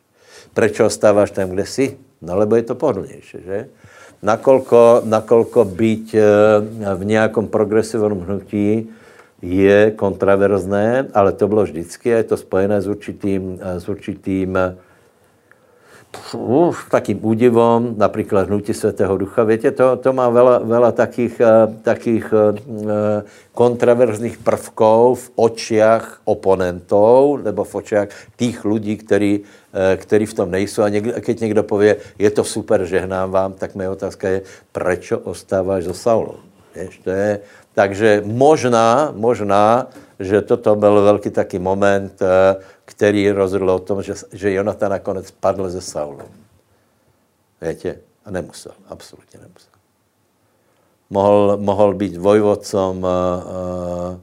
[0.53, 1.97] Prečo ostáváš tam, kde jsi?
[2.21, 3.69] No, lebo je to pohodlnější, že?
[4.21, 8.89] Nakolko, nakolko být eh, v nějakom progresivním hnutí
[9.41, 14.57] je kontraverzné, ale to bylo vždycky a je to spojené s určitým, eh, s určitým
[16.33, 19.43] uf, takým údivom, například hnutí Svatého Ducha.
[19.43, 22.33] Víte, to, to má vela, vela takých, eh, takých
[23.53, 28.07] kontraverzních prvků v očiach oponentů nebo v očiach
[28.37, 30.81] těch lidí, kteří Eh, který v tom nejsou.
[30.83, 35.11] A někdo, keď někdo pově, je to super, žehnám vám, tak moje otázka je, proč
[35.11, 36.39] ostáváš za Saulou?
[36.75, 37.39] Víš, to je,
[37.73, 39.87] takže možná, možná,
[40.19, 42.55] že toto byl velký taký moment, eh,
[42.85, 46.29] který rozhodl o tom, že, že Jonatan nakonec padl ze Saulou.
[47.61, 47.97] Viete?
[48.25, 49.71] A nemusel, absolutně nemusel.
[51.09, 54.19] Mohl, mohl být vojvodcom uh, uh,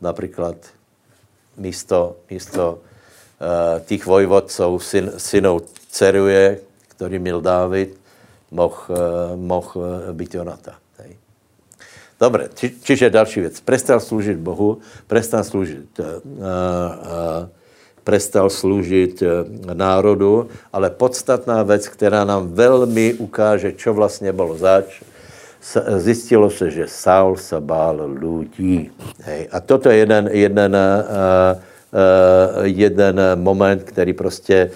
[0.00, 0.56] například
[1.56, 2.78] místo, místo
[3.42, 8.00] uh, těch vojvodců syn, synou Ceruje, který měl Dávid,
[8.50, 9.82] mohl, uh, mohl
[10.12, 10.74] být Jonata.
[10.98, 11.16] Hej.
[12.20, 13.60] Dobre, či, čiže další věc.
[13.60, 17.48] Prestal sloužit Bohu, prestal sloužit uh, uh,
[18.04, 19.22] prestal sloužit
[19.74, 25.02] národu, ale podstatná věc, která nám velmi ukáže, čo vlastně bylo zač,
[25.96, 28.90] zjistilo se, že Saul se bál lidí.
[29.50, 31.62] A toto je jeden, jeden, uh,
[32.62, 34.70] jeden moment, který prostě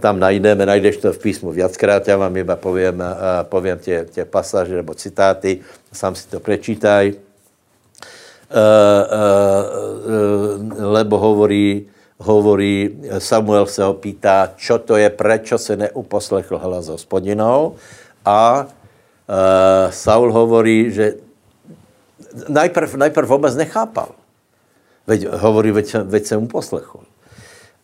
[0.00, 3.04] tam najdeme, najdeš to v písmu viackrát, já vám iba povím, uh,
[3.42, 5.60] povím tě, tě pasáže nebo citáty,
[5.92, 7.12] sám si to prečítaj.
[7.12, 7.18] Uh,
[10.78, 11.86] lebo hovorí,
[12.18, 17.74] hovorí, Samuel se ho pýtá, čo to je, prečo se neuposlechl hlas hospodinou
[18.24, 18.66] a
[19.90, 21.14] Saul hovorí, že
[22.48, 24.08] najprv, najprv vůbec nechápal.
[25.12, 27.04] Veď, hovorí, veď, veď se mu poslechl.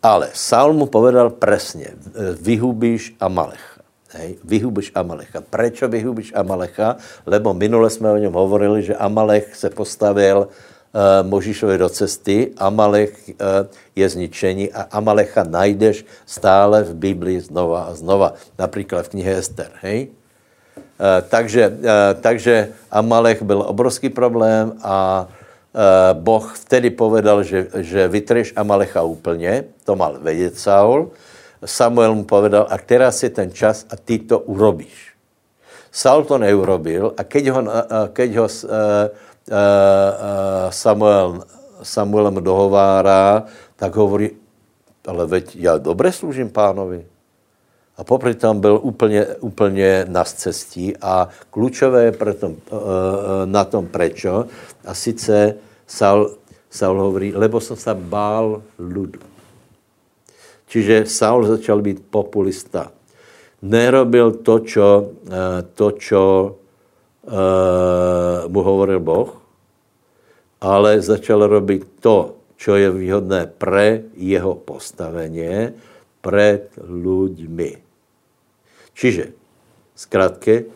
[0.01, 1.93] Ale Saul mu povedal presně,
[2.41, 3.85] vyhubíš Amalecha.
[4.17, 5.45] Hej, vyhubíš Amalecha.
[5.45, 6.97] Prečo vyhubíš Amalecha?
[7.29, 13.13] Lebo minule jsme o něm hovorili, že Amalech se postavil uh, Možišovi do cesty, Amalek
[13.29, 18.41] uh, je zničení a Amalecha najdeš stále v Biblii znova a znova.
[18.57, 19.69] Například v knihe Ester.
[19.85, 20.09] Hej?
[20.97, 25.29] Uh, takže, uh, takže Amalek byl obrovský problém a
[26.13, 31.11] Boh vtedy povedal, že, že vytreš Amalecha úplně, to mal vědět Saul.
[31.65, 35.15] Samuel mu povedal, a teraz je ten čas a ty to urobíš.
[35.93, 37.61] Saul to neurobil a keď ho,
[38.13, 38.47] keď ho
[39.49, 41.41] Eh, eh, Samuel,
[41.83, 44.31] Samuel mu dohovárá, tak hovorí,
[45.07, 47.07] ale veď já dobře služím pánovi.
[47.97, 52.49] A popri tom byl úplně, úplně na cestí a klíčové je eh,
[53.45, 54.47] na tom prečo.
[54.85, 55.55] A sice
[55.89, 56.37] Saul,
[56.71, 59.21] Saul hovorí, lebo jsem se bál ludu.
[60.69, 62.93] Čiže Saul začal být populista.
[63.63, 65.17] Nerobil to, čo,
[65.75, 66.23] to, čo
[67.25, 69.35] uh, mu hovoril Boh,
[70.61, 75.75] ale začal robiť to, čo je výhodné pre jeho postavenie
[76.23, 77.71] pred ľuďmi.
[78.95, 79.25] Čiže,
[79.95, 80.67] zkrátke,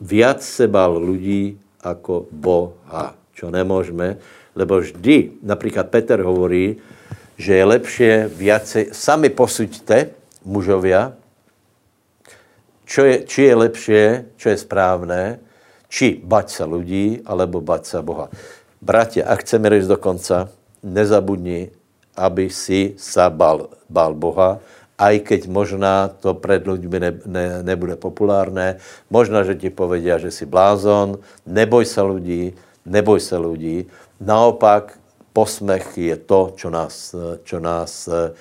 [0.00, 4.20] viac se bál ľudí ako Boha, čo nemôžeme,
[4.56, 6.80] lebo vždy, napríklad Peter hovorí,
[7.36, 10.16] že je lepšie viacej, sami posuďte,
[10.48, 11.12] mužovia,
[12.88, 14.02] čo je, či je lepšie,
[14.40, 15.22] čo je správné,
[15.92, 18.32] či bať sa ľudí, alebo bať sa Boha.
[18.80, 20.36] Bratia, ak chceme ísť do konca,
[20.80, 21.74] nezabudni,
[22.16, 24.62] aby si sa bal, bal Boha,
[24.96, 28.80] aj keď možná to pred ľuďmi ne, ne, nebude populárné,
[29.12, 32.56] možná, že ti povedia, že si blázon, neboj sa ľudí,
[32.88, 33.92] neboj sa ľudí.
[34.20, 34.98] Naopak,
[35.32, 37.12] posmech je to, čo nás,
[37.44, 38.32] čo nás e,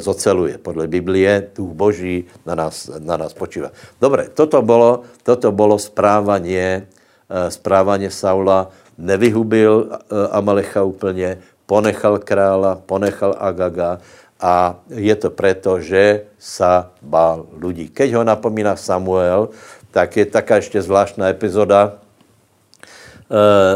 [0.00, 0.56] zoceluje.
[0.56, 3.68] Podle Biblie duch Boží na nás, na nás počíva.
[4.00, 6.88] Dobre, toto bolo, toto bolo správanie,
[7.28, 9.96] e, správanie Saula nevyhubil eh,
[10.30, 13.98] Amalecha úplně, ponechal krála, ponechal Agaga
[14.40, 17.88] a je to proto, že sa bál ľudí.
[17.88, 19.48] Keď ho napomíná Samuel,
[19.90, 21.98] tak je taká ještě zvláštna epizoda, eh,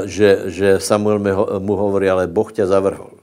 [0.05, 1.19] že, že Samuel
[1.59, 3.17] mu hovorí, ale Boh tě zavrhol.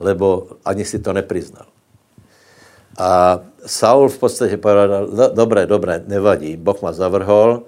[0.00, 1.66] Lebo ani si to nepriznal.
[2.98, 7.62] A Saul v podstatě povedal, no, dobré, dobré, nevadí, Boh ma zavrhol,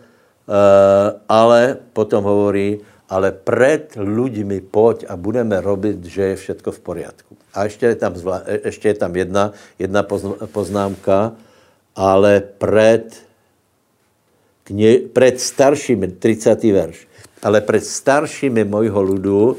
[0.46, 2.78] Eh, ale potom hovorí,
[3.10, 7.36] ale před lidmi pojď a budeme robit, že je všetko v poriadku.
[7.54, 10.06] A ještě je tam, zvla, e, ještě je tam jedna, jedna
[10.52, 11.32] poznámka,
[11.96, 13.25] ale před,
[15.12, 16.64] před staršími, 30.
[16.64, 17.06] verš,
[17.42, 19.56] ale před staršími mojho ludu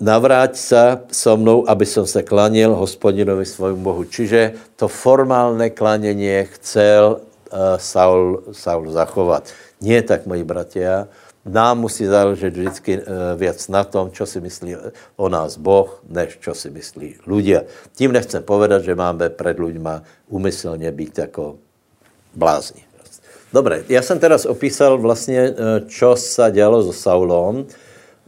[0.00, 4.04] navráť se so mnou, aby som se klanil hospodinovi svojmu Bohu.
[4.04, 9.50] Čiže to formálne klanění chcel Eh, Saul, Saul zachovat.
[9.82, 11.08] Nie tak, moji bratia.
[11.44, 13.04] Nám musí záležet vždycky eh,
[13.36, 14.76] věc na tom, čo si myslí
[15.16, 17.64] o nás Boh, než čo si myslí ľudia.
[17.96, 21.56] Tím nechcem povedat, že máme před ľuďma úmyslně být jako
[22.34, 22.84] blázni.
[23.52, 27.66] Dobre, já jsem teraz opísal vlastně, eh, čo sa dělo so Saulom.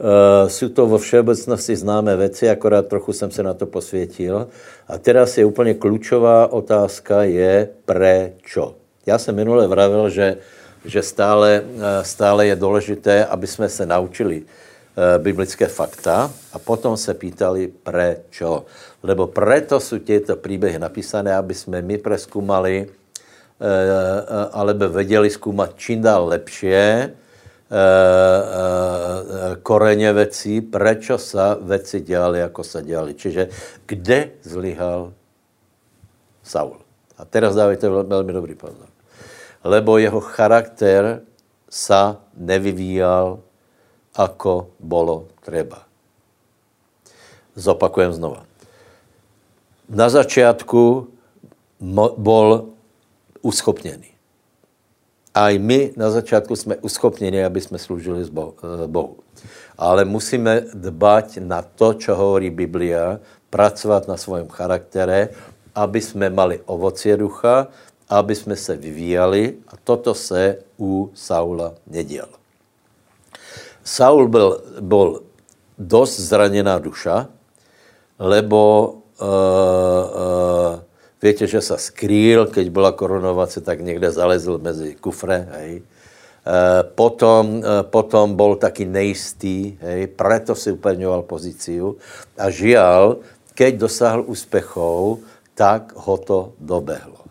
[0.02, 4.48] Uh, jsou to vo všeobecnosti známé věci, akorát trochu jsem se na to posvětil.
[4.88, 8.74] A teraz je úplně klíčová otázka je prečo.
[9.06, 10.36] Já jsem minule vravil, že,
[10.84, 14.42] že stále, eh, stále je důležité, aby jsme se naučili
[15.18, 18.68] biblické fakta a potom se pýtali, prečo.
[19.02, 22.92] Lebo preto jsou těto příběhy napísané, aby jsme my preskúmali,
[24.52, 27.08] alebo vedeli zkoumat čím dál lepšie,
[29.62, 33.14] koreně vecí, prečo sa veci dělali, jako se dělali.
[33.14, 33.48] Čiže
[33.86, 35.12] kde zlyhal
[36.42, 36.76] Saul?
[37.18, 38.91] A teraz dávajte velmi dobrý pozor.
[39.62, 41.22] Lebo jeho charakter
[41.70, 43.40] sa nevyvíjal,
[44.12, 45.88] ako bolo treba.
[47.56, 48.44] Zopakujem znova.
[49.88, 51.08] Na začátku
[52.16, 52.72] bol
[53.42, 54.12] uschopněný.
[55.34, 59.16] A i my na začátku jsme uschopněni, aby jsme slúžili eh, Bohu.
[59.78, 63.16] Ale musíme dbať na to, čo hovorí Biblia,
[63.50, 65.28] pracovat na svém charaktere,
[65.74, 67.68] aby jsme mali ovocie ducha,
[68.18, 72.36] aby jsme se vyvíjali a toto se u Saula nedělo.
[73.84, 75.22] Saul byl, byl
[75.78, 77.28] dost zraněná duša,
[78.18, 80.80] lebo uh, uh,
[81.22, 85.78] Víte, že se skrýl, keď byla korunovace, tak někde zalezl mezi kufre, hej.
[85.78, 85.82] E,
[86.82, 87.62] potom,
[87.94, 91.94] potom bol taky nejistý, hej, preto si upevňoval pozíciu
[92.34, 93.22] a žial,
[93.54, 95.22] keď dosáhl úspěchov,
[95.54, 97.21] tak ho to dobehlo.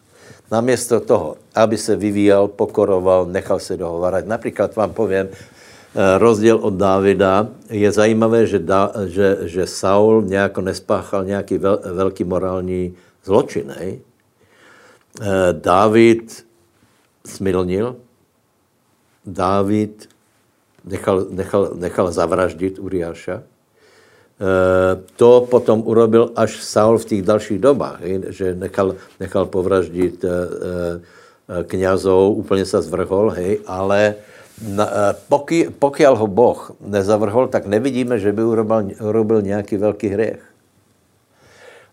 [0.51, 4.25] Namiesto toho, aby se vyvíjal, pokoroval, nechal se dohovarať.
[4.25, 5.29] Například vám povím, e,
[6.17, 7.47] rozdíl od Dávida.
[7.69, 13.73] Je zajímavé, že, da, že, že Saul nějak nespáchal nějaký vel, velký morální zločin.
[15.19, 16.45] Eh, Dávid
[17.25, 17.95] smilnil,
[19.25, 20.09] Dávid
[20.85, 23.43] nechal, nechal, nechal zavraždit Uriáša.
[24.41, 28.01] Eh, to potom urobil až Saul v těch dalších dobách,
[28.33, 30.33] že nechal, nechal povraždit eh,
[31.63, 34.15] kňazov, úplně se zvrhol, hej, ale
[34.61, 35.69] na, poky,
[36.05, 40.41] ho Boh nezavrhol, tak nevidíme, že by urobil, urobil nějaký velký hriech.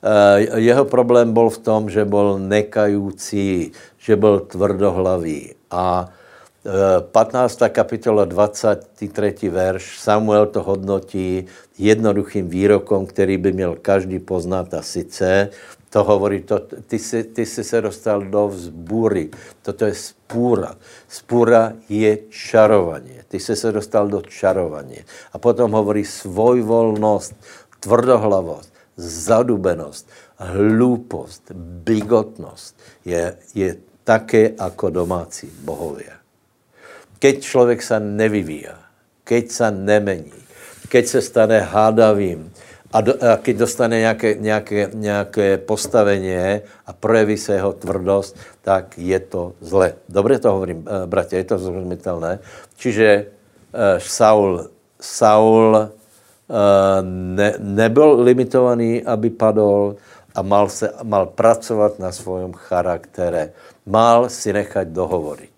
[0.03, 5.55] Eh, jeho problém byl v tom, že byl nekající, že byl tvrdohlavý.
[5.71, 6.09] A
[7.01, 7.63] 15.
[7.63, 9.49] Eh, kapitola 23.
[9.51, 11.47] verš, Samuel to hodnotí
[11.79, 15.49] jednoduchým výrokom, který by měl každý poznat a sice,
[15.91, 19.31] to hovorí, to, ty, jsi, ty jsi se dostal do vzbůry.
[19.63, 20.75] Toto je spůra.
[21.09, 23.25] Spůra je čarovaně.
[23.29, 25.05] Ty jsi se dostal do čarovaně.
[25.33, 27.35] A potom hovorí svojvolnost,
[27.81, 31.53] tvrdohlavost zadubenost, hloupost,
[31.85, 36.18] bigotnost je, je také jako domácí bohově.
[37.19, 38.67] Keď člověk se nevyvíjí,
[39.25, 40.33] keď se nemení,
[40.89, 42.53] keď se stane hádavým
[42.93, 48.99] a, do, a keď dostane nějaké, nějaké, nějaké postavení a projeví se jeho tvrdost, tak
[48.99, 49.95] je to zle.
[50.09, 52.39] Dobře to hovorím, eh, bratě, je to zrozumitelné.
[52.77, 53.27] Čiže
[53.75, 54.71] uh, Saul,
[55.01, 55.91] Saul
[56.49, 60.01] Eh, ne, nebyl limitovaný, aby padol
[60.33, 63.53] a mal, se, mal pracovat na svém charaktere.
[63.85, 65.51] Mal si nechat dohovoriť.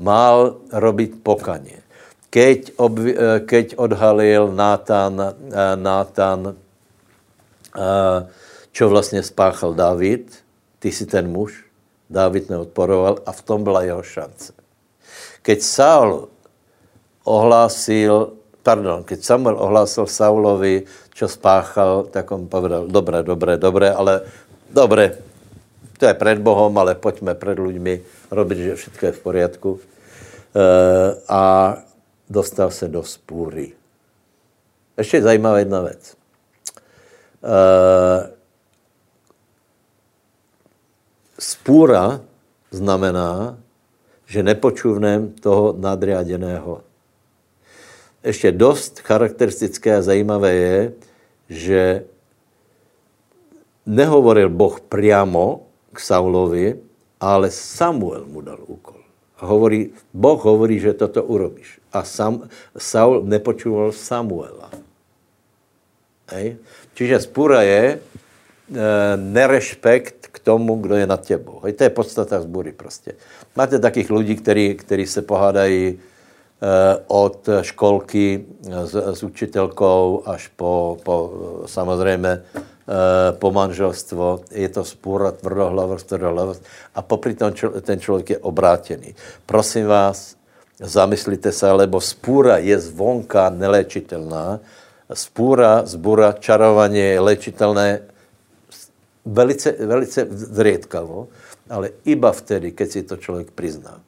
[0.00, 1.84] Mal robiť pokaně.
[2.30, 6.56] Keď, obvi, eh, keď odhalil Nátan, eh, Nátan,
[8.72, 10.26] čo vlastně spáchal David,
[10.82, 11.62] ty si ten muž,
[12.10, 14.50] David neodporoval a v tom byla jeho šance.
[15.42, 16.28] Keď Saul
[17.22, 20.84] ohlásil pardon, keď Samuel ohlásil Saulovi,
[21.16, 24.24] čo spáchal, tak on povedal, dobré, dobré, dobré, ale
[24.70, 25.16] dobré,
[26.00, 29.80] to je před Bohom, ale pojďme před lidmi robit, že všechno je v poriadku.
[29.80, 30.60] E,
[31.28, 31.76] a
[32.30, 33.72] dostal se do spůry.
[34.98, 36.16] Ještě zajímavá jedna věc.
[37.44, 37.56] E,
[41.38, 42.20] spůra
[42.70, 43.58] znamená,
[44.26, 46.82] že nepočuvnem toho nadriadeného
[48.24, 50.92] ještě dost charakteristické a zajímavé je,
[51.48, 52.04] že
[53.86, 56.76] nehovoril Boh priamo k Saulovi,
[57.20, 59.00] ale Samuel mu dal úkol.
[59.40, 61.80] Hovorí, boh hovorí, že toto urobíš.
[61.92, 64.68] A Sam, Saul nepočúval Samuela.
[66.30, 66.60] Hej.
[66.94, 68.00] Čiže spůra je e,
[69.16, 71.60] nerešpekt k tomu, kdo je nad tebou.
[71.64, 71.72] Hej.
[71.72, 73.12] To je podstata zbury prostě.
[73.56, 74.36] Máte takých lidí,
[74.76, 75.98] kteří se pohádají
[76.60, 78.44] Eh, od školky
[78.84, 81.32] s, s učitelkou až po, po
[81.66, 82.42] samozřejmě
[82.90, 84.40] eh, po manželstvo.
[84.50, 86.62] Je to spůra tvrdohlavost, tvrdohlavost.
[86.94, 89.14] A popri tom ten člověk je obrátěný.
[89.46, 90.36] Prosím vás,
[90.80, 94.60] zamyslite se, lebo spůra je zvonka neléčitelná.
[95.14, 98.00] Spůra, zbura, čarování je léčitelné
[99.24, 101.28] velice, velice zriedkavo,
[101.70, 104.00] ale iba vtedy, keď si to člověk prizná.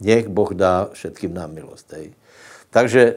[0.00, 1.92] Nech Boh dá všetkým nám milost.
[1.92, 2.12] Hej.
[2.70, 3.14] Takže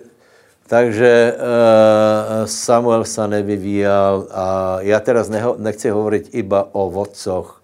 [0.66, 4.46] Takže uh, Samuel sa nevyvíjal a
[4.82, 7.62] já teraz neho, nechci hovoriť iba o vodcoch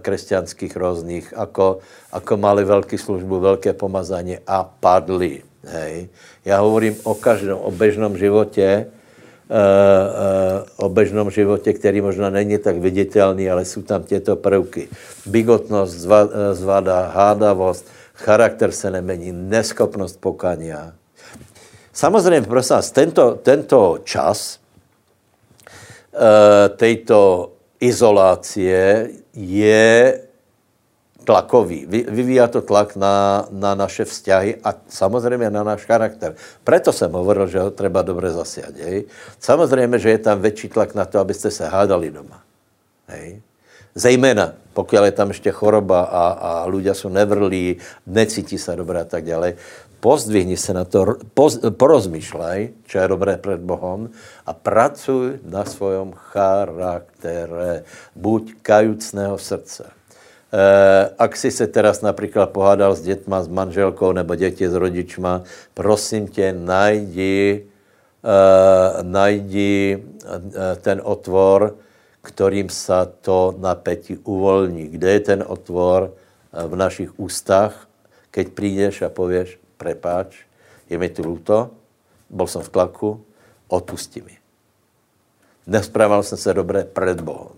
[0.00, 1.80] kresťanských různých, ako,
[2.12, 5.44] ako mali velký službu, velké pomazání a padli.
[5.64, 6.08] Hej.
[6.44, 8.86] Já hovorím o každém, o bežnom životě,
[9.48, 14.88] uh, uh, o bežnom životě, který možná není tak viditelný, ale jsou tam těto prvky.
[15.26, 20.97] Bigotnost, zva, zvada, hádavost, charakter se nemení, neschopnost pokania.
[21.98, 24.62] Samozřejmě, prosím vás, tento, tento čas
[26.14, 27.50] uh, tejto
[27.82, 30.20] izolácie je
[31.26, 31.90] tlakový.
[31.90, 36.38] Vyvíjá to tlak na, na naše vzťahy a samozřejmě na náš charakter.
[36.62, 38.74] Proto jsem hovoril, že ho treba dobře zasiať.
[38.78, 39.04] Hej.
[39.42, 42.38] Samozřejmě, že je tam větší tlak na to, abyste se hádali doma.
[43.10, 43.42] Hej.
[43.94, 47.76] Zejména, pokud je tam ještě choroba a, a ľudia jsou nevrlí,
[48.06, 49.54] necítí se dobře a tak dále,
[50.00, 54.10] pozdvihni se na to, poz, porozmýšlej, čo je dobré před Bohem
[54.46, 57.82] a pracuj na svojom charaktere.
[58.16, 59.84] Buď kajucného srdce.
[59.84, 60.64] E,
[61.18, 65.42] ak si se teraz například pohádal s dětma, s manželkou nebo děti s rodičma,
[65.74, 67.66] prosím tě, najdi,
[68.24, 71.76] e, najdi e, ten otvor,
[72.22, 74.88] kterým se to napětí uvolní.
[74.88, 76.14] Kde je ten otvor
[76.52, 77.88] v našich ústach,
[78.30, 80.44] keď přijdeš a pověš, prepáč,
[80.90, 81.70] je mi tu lúto,
[82.26, 83.22] bol som v tlaku,
[83.68, 84.34] odpusti mi.
[85.66, 87.56] Nesprával jsem se dobře před Bohem.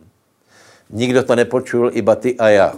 [0.90, 2.74] Nikdo to nepočul, iba ty a já.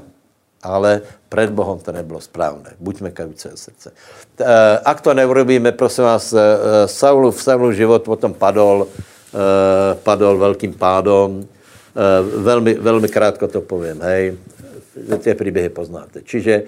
[0.63, 2.71] Ale před Bohem to nebylo správné.
[2.81, 3.93] Buďme kavice srdce.
[4.41, 6.39] E, ak to neurobíme, prosím vás, e,
[6.87, 11.49] Saulu, v Saulu život potom padol, e, padol velkým pádom.
[12.37, 14.39] Velmi, velmi krátko to povím, hej.
[15.19, 16.23] Ty příběhy poznáte.
[16.25, 16.63] Čiže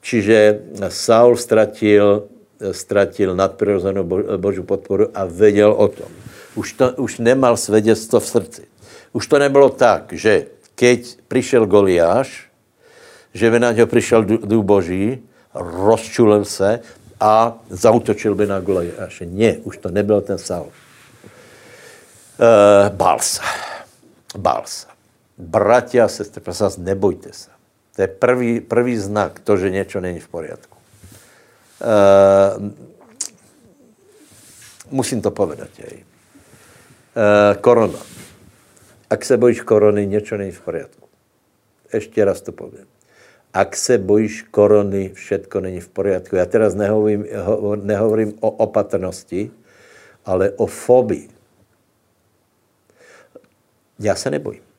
[0.00, 2.28] Čiže Saul ztratil,
[2.72, 4.04] ztratil nadprirozenou
[4.36, 6.08] boží podporu a věděl o tom.
[6.54, 8.62] Už, to, už nemal svědectvo v srdci.
[9.12, 12.50] Už to nebylo tak, že keď přišel Goliáš,
[13.34, 15.18] že by na něho přišel duch boží,
[15.54, 16.80] rozčulil se
[17.20, 19.26] a zautočil by na Goliáše.
[19.26, 20.72] Ne, už to nebyl ten Saul.
[22.88, 23.40] Bál se.
[24.38, 24.86] Bál se.
[25.38, 27.50] Bratia a sestry, prosím vás, nebojte se.
[27.96, 30.78] To je prvý, prvý znak, to, že něco není v poriadku.
[31.80, 32.70] Uh,
[34.90, 35.68] musím to povedat.
[35.78, 36.04] Jej.
[36.04, 37.98] Uh, korona.
[39.10, 41.08] Ak se bojíš korony, něco není v poriadku.
[41.92, 42.86] Ještě raz to povím.
[43.52, 46.36] Ak se bojíš korony, všetko není v poriadku.
[46.36, 49.50] Já teraz nehovorím, ho, nehovorím o opatrnosti,
[50.24, 51.28] ale o fobii.
[53.98, 54.69] Já se nebojím.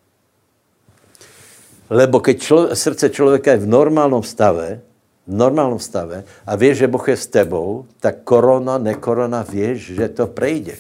[1.92, 4.80] Lebo keď člo, srdce člověka je v normálnom stave,
[5.28, 10.08] v normálnom stave a vieš, že Boh je s tebou, tak korona, nekorona, vieš, že
[10.08, 10.80] to prejdeš.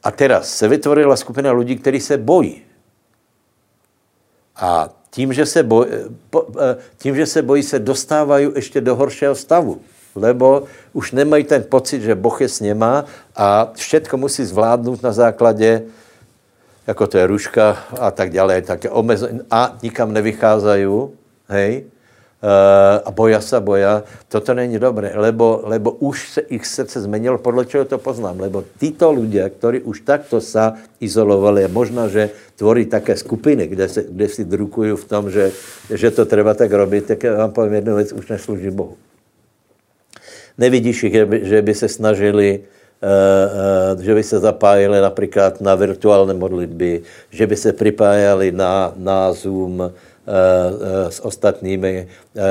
[0.00, 2.62] A teraz se vytvorila skupina lidí, kteří se bojí.
[4.56, 9.34] A tím, že se bojí, e, tím, že se bojí, se dostávají ještě do horšího
[9.34, 9.80] stavu.
[10.14, 13.04] Lebo už nemají ten pocit, že Boh je s něma
[13.36, 15.82] a všetko musí zvládnout na základě
[16.86, 20.86] jako to je ruška a tak dále, tak omezen, a nikam nevycházají,
[21.48, 21.84] hej,
[22.42, 27.38] uh, a boja se, boja, toto není dobré, lebo, lebo už se ich srdce zmenilo,
[27.38, 32.86] podle čeho to poznám, lebo títo lidé, kteří už takto se izolovali, možná, že tvorí
[32.86, 35.52] také skupiny, kde, se, kde si drukují v tom, že,
[35.90, 38.96] že to treba tak robit, tak já vám povím jednu věc, už neslouží Bohu.
[40.58, 42.60] Nevidíš že by, že by se snažili
[44.00, 49.82] že by se zapájili například na virtuální modlitby, že by se připájali na, na Zoom
[49.82, 52.08] eh, s ostatními,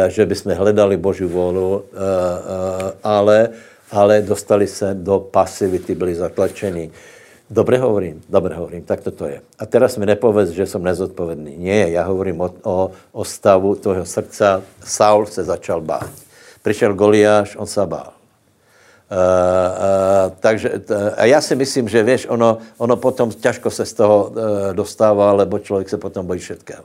[0.08, 1.84] že by jsme hledali Boží volu,
[3.04, 3.50] ale,
[3.92, 6.92] ale dostali se do pasivity, byli zatlačeni.
[7.50, 9.42] Dobře hovorím, dobře hovorím, tak to je.
[9.60, 11.58] A teraz mi nepověz, že jsem nezodpovědný.
[11.58, 14.62] Ne, já hovorím o, o, o stavu tvého srdca.
[14.84, 16.10] Saul se začal bát.
[16.64, 18.19] Přišel Goliáš, on se bál.
[19.10, 23.86] Uh, uh, takže uh, a já si myslím, že víš, ono, ono potom těžko se
[23.86, 24.38] z toho uh,
[24.73, 26.84] dostává, lebo člověk se potom bojí všetkého.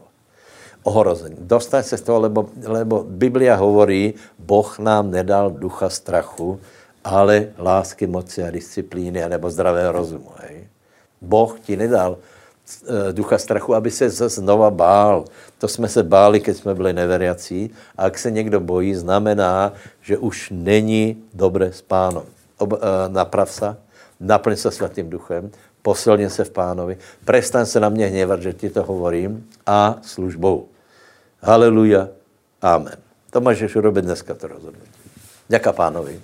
[0.83, 1.37] Ohrození.
[1.39, 6.61] Dostane se z toho, lebo, lebo Biblia hovorí, Boh nám nedal ducha strachu,
[7.05, 10.33] ale lásky, moci a disciplíny, nebo zdravého rozumu.
[10.41, 10.69] Hej.
[11.21, 12.17] Boh ti nedal
[13.13, 15.25] ducha strachu, aby se znova bál.
[15.59, 17.71] To jsme se báli, když jsme byli neveriací.
[17.97, 19.73] A jak se někdo bojí, znamená,
[20.03, 22.25] že už není dobré s pánom.
[22.59, 22.79] Ob, uh,
[23.09, 23.77] naprav se,
[24.21, 25.51] naplň se svatým duchem,
[25.83, 30.69] posilně se v pánovi, prestaň se na mě hněvat, že ti to hovorím, a službou.
[31.41, 32.09] Haleluja,
[32.63, 32.97] amen.
[33.31, 34.91] To můžeš urobit dneska to rozhodnutí.
[35.49, 36.21] Děka pánovi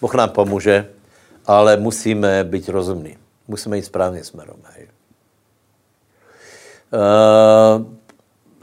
[0.00, 0.88] Boh nám pomůže,
[1.46, 3.16] ale musíme být rozumní.
[3.48, 4.54] Musíme jít správným směrem.
[6.92, 7.84] Uh,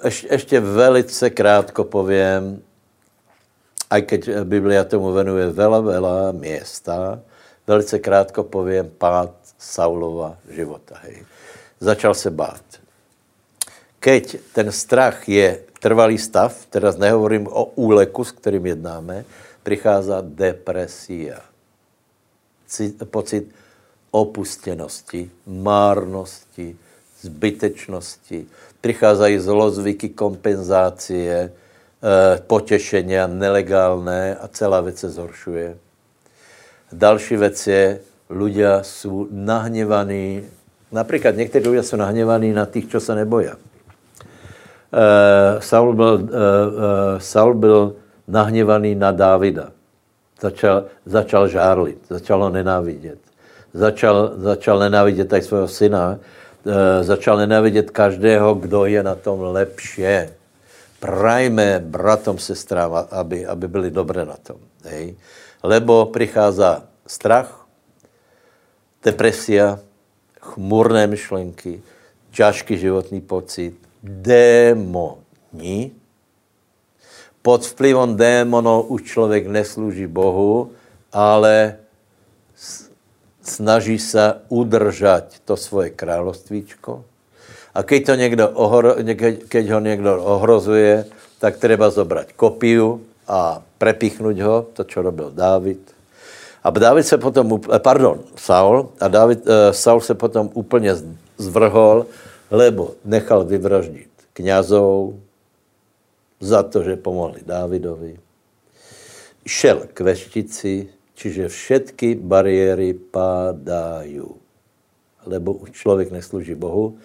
[0.03, 2.61] ještě, ještě velice krátko povím,
[3.89, 7.19] aj keď Biblia tomu venuje veľa, veľa města,
[7.65, 11.01] velice krátko povím pád Saulova života.
[11.03, 11.25] Hej.
[11.79, 12.63] Začal se bát.
[13.99, 19.25] Keď ten strach je trvalý stav, teraz nehovorím o úleku, s kterým jednáme,
[19.63, 21.41] přichází depresia.
[23.11, 23.49] Pocit
[24.11, 26.77] opustěnosti, márnosti,
[27.21, 28.47] zbytečnosti.
[28.81, 35.77] Přicházají zlozvyky, kompenzácie, eh, potěšení nelegálné a celá věc se zhoršuje.
[36.91, 37.99] Další věc je,
[38.29, 40.43] ľudia jsou nahněvaní,
[40.91, 43.53] například někteří lidé jsou nahněvaní na těch, co se neboja.
[44.93, 46.29] Uh, Saul, byl, uh,
[47.17, 47.95] Saul byl
[48.27, 49.69] nahněvaný na Dávida.
[50.41, 53.19] Začal, začal žárlit, začal ho nenávidět.
[53.73, 56.17] Začal, začal nenávidět tak svého syna,
[57.01, 60.03] začal nenávidět každého, kdo je na tom lepší.
[60.99, 64.57] Prajme bratom, sestrám, aby, aby byli dobré na tom.
[64.83, 65.15] Hej?
[65.63, 67.67] Lebo přichází strach,
[69.03, 69.79] depresia,
[70.39, 71.81] chmurné myšlenky,
[72.31, 75.91] ťažký životní pocit, démoni.
[77.41, 80.71] Pod vplyvom démonov už člověk neslouží Bohu,
[81.13, 81.79] ale
[83.49, 87.03] snaží se udržať to svoje královstvíčko.
[87.73, 88.95] A keď, to někdo ohro,
[89.47, 91.05] keď ho někdo ohrozuje,
[91.39, 95.79] tak treba zobrať kopiu a prepichnuť ho, to, čo robil Dávid.
[96.63, 100.95] A Dávid se potom, eh, pardon, Saul, a David, uh, Saul se potom úplně
[101.37, 102.05] zvrhol,
[102.51, 105.15] lebo nechal vyvraždit kňazov
[106.39, 108.19] za to, že pomohli Dávidovi.
[109.47, 110.87] Šel k veštici,
[111.19, 114.23] čiže všetky bariéry padají,
[115.27, 116.95] lebo už člověk neslouží Bohu.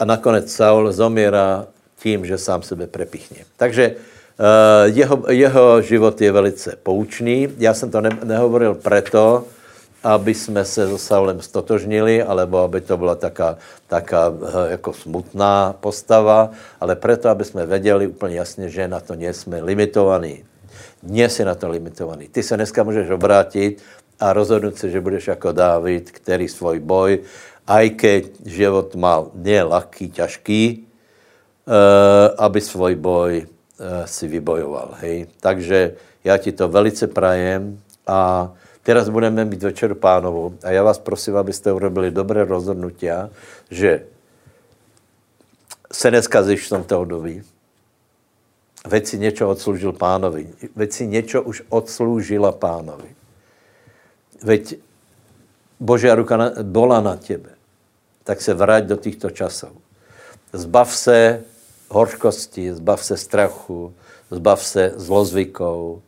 [0.00, 1.68] A nakonec Saul zomírá
[2.00, 3.44] tím, že sám sebe prepichne.
[3.60, 4.00] Takže
[4.40, 7.48] uh, jeho, jeho život je velice poučný.
[7.60, 9.44] Já jsem to ne, nehovoril preto,
[10.00, 15.76] aby jsme se so Saulem stotožnili, alebo aby to byla taká, taká eh, jako smutná
[15.80, 16.50] postava,
[16.80, 20.44] ale proto, aby jsme věděli úplně jasně, že na to nejsme limitovaní.
[21.02, 22.28] Dnes je na to limitovaný.
[22.28, 23.82] Ty se dneska můžeš obrátit
[24.20, 27.18] a rozhodnout se, že budeš jako Dávid, který svůj boj,
[27.66, 34.98] aj keď život mal nie ľahký, ťažký, uh, aby svůj boj uh, si vybojoval.
[35.00, 35.26] Hej?
[35.40, 35.94] Takže
[36.24, 38.50] já ti to velice prajem a
[38.82, 43.06] Teraz budeme mít večer pánovu a já vás prosím, abyste urobili dobré rozhodnutí,
[43.70, 44.02] že
[45.92, 47.42] se neskazíš v tomto období.
[48.86, 50.48] Veď si něco odsloužil pánovi.
[50.76, 53.14] Veď si něco už odsloužila pánovi.
[54.42, 54.74] Veď
[55.80, 57.50] Božia ruka na, bola na tebe.
[58.24, 59.66] Tak se vrať do těchto časů.
[60.52, 61.44] Zbav se
[61.88, 63.94] horškosti, zbav se strachu,
[64.30, 66.00] zbav se zlozvykov,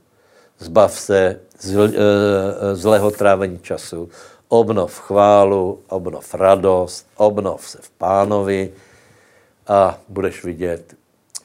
[0.59, 4.09] zbav se zl, e, zlého trávení času,
[4.49, 8.73] obnov chválu, obnov radost, obnov se v pánovi
[9.67, 10.95] a budeš vidět,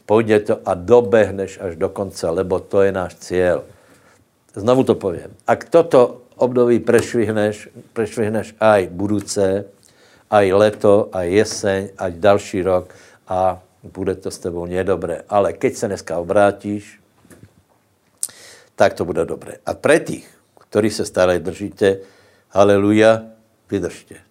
[0.07, 3.63] půjde to a dobehneš až do konce, lebo to je náš cíl.
[4.55, 5.35] Znovu to povím.
[5.43, 9.67] Ak toto období prešvihneš, prešvihneš aj budouce,
[10.31, 12.95] aj leto, aj jeseň, aj další rok
[13.27, 15.27] a bude to s tebou nedobré.
[15.29, 16.99] Ale keď se dneska obrátíš,
[18.79, 19.59] tak to bude dobré.
[19.65, 20.25] A pre tých,
[20.71, 21.99] ktorí se stále držíte,
[22.55, 23.27] haleluja,
[23.69, 24.23] vydržte.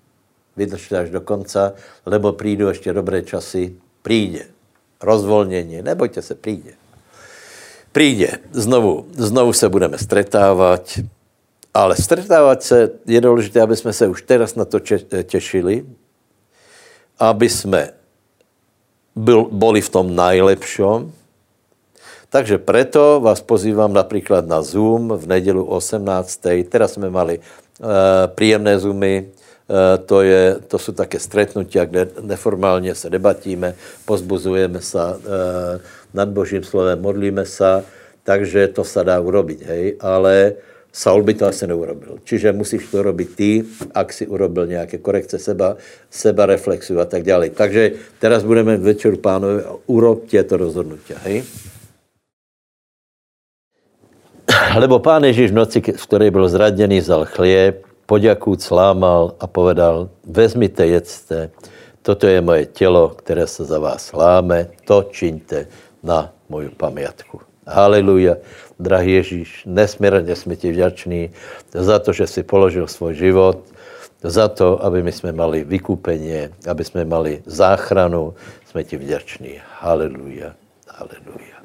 [0.56, 1.76] Vydržte až do konca,
[2.06, 3.76] lebo prídu ještě dobré časy.
[4.02, 4.55] Príde.
[5.02, 5.82] Rozvolnění.
[5.82, 6.72] Nebojte se, príde.
[7.92, 8.38] Príde.
[8.52, 10.98] Znovu, znovu se budeme stretávat.
[11.74, 14.80] Ale stretávat se je důležité, aby jsme se už teraz na to
[15.22, 15.86] těšili,
[17.18, 17.90] aby jsme
[19.16, 21.12] byl, boli v tom najlepšom,
[22.28, 26.40] takže preto vás pozývám například na Zoom v nedělu 18.
[26.68, 27.86] Teraz jsme mali uh,
[28.34, 29.28] příjemné Zoomy,
[30.06, 33.74] to, je, to jsou také stretnutia, kde neformálně se debatíme,
[34.04, 35.14] pozbuzujeme se uh,
[36.14, 37.84] nad Božím slovem, modlíme se,
[38.22, 40.52] takže to se dá urobiť, hej, ale
[40.92, 42.18] Saul by to asi neurobil.
[42.24, 43.64] Čiže musíš to robit ty,
[43.94, 45.76] ak si urobil nějaké korekce seba,
[46.10, 47.50] seba reflexu a tak dále.
[47.50, 51.44] Takže teraz budeme večer pánovi, urobte to rozhodnutí, hej.
[54.78, 60.08] Lebo pán Ježíš v noci, v které byl zraděný, vzal chlieb, poděkud slámal a povedal,
[60.24, 61.50] vezmite, jedzte,
[62.02, 65.66] toto je moje tělo, které se za vás láme, to čiňte
[66.02, 67.40] na moju pamiatku.
[67.66, 68.36] Haleluja.
[68.78, 71.30] Drahý Ježíš, nesmírně jsme ti vďační
[71.74, 73.58] za to, že si položil svůj život,
[74.22, 78.34] za to, aby my jsme mali vykupení, aby jsme mali záchranu.
[78.66, 79.60] Jsme ti vďační.
[79.80, 80.54] Haleluja.
[80.88, 81.56] Haleluja.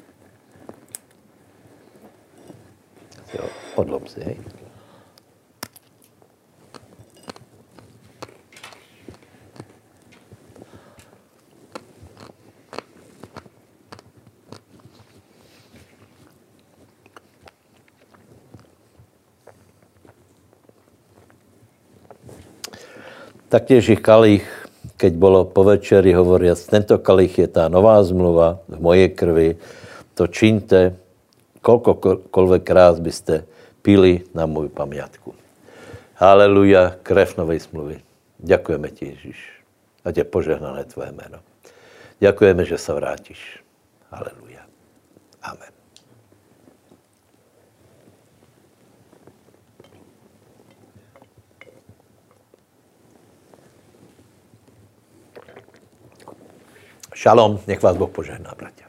[3.34, 3.44] Jo,
[3.74, 4.61] odlom si, hej.
[23.52, 24.48] Taktiež ich kalich,
[24.96, 29.60] keď bolo po večeri hovoriac, tento kalich je tá nová zmluva v mojej krvi,
[30.16, 30.96] to činte,
[31.60, 33.44] koľkokoľvek krát by ste
[33.84, 35.36] pili na moju pamiatku.
[36.16, 38.00] Haleluja, krev novej smluvy.
[38.40, 39.38] Ďakujeme ti, Ježiš.
[40.04, 41.38] A tě požehnané tvoje jméno.
[42.24, 43.60] Ďakujeme, že sa vrátiš.
[44.08, 44.64] Haleluja.
[45.44, 45.71] Amen.
[57.22, 58.81] Šalom, nech vás Boh požehná, bratia.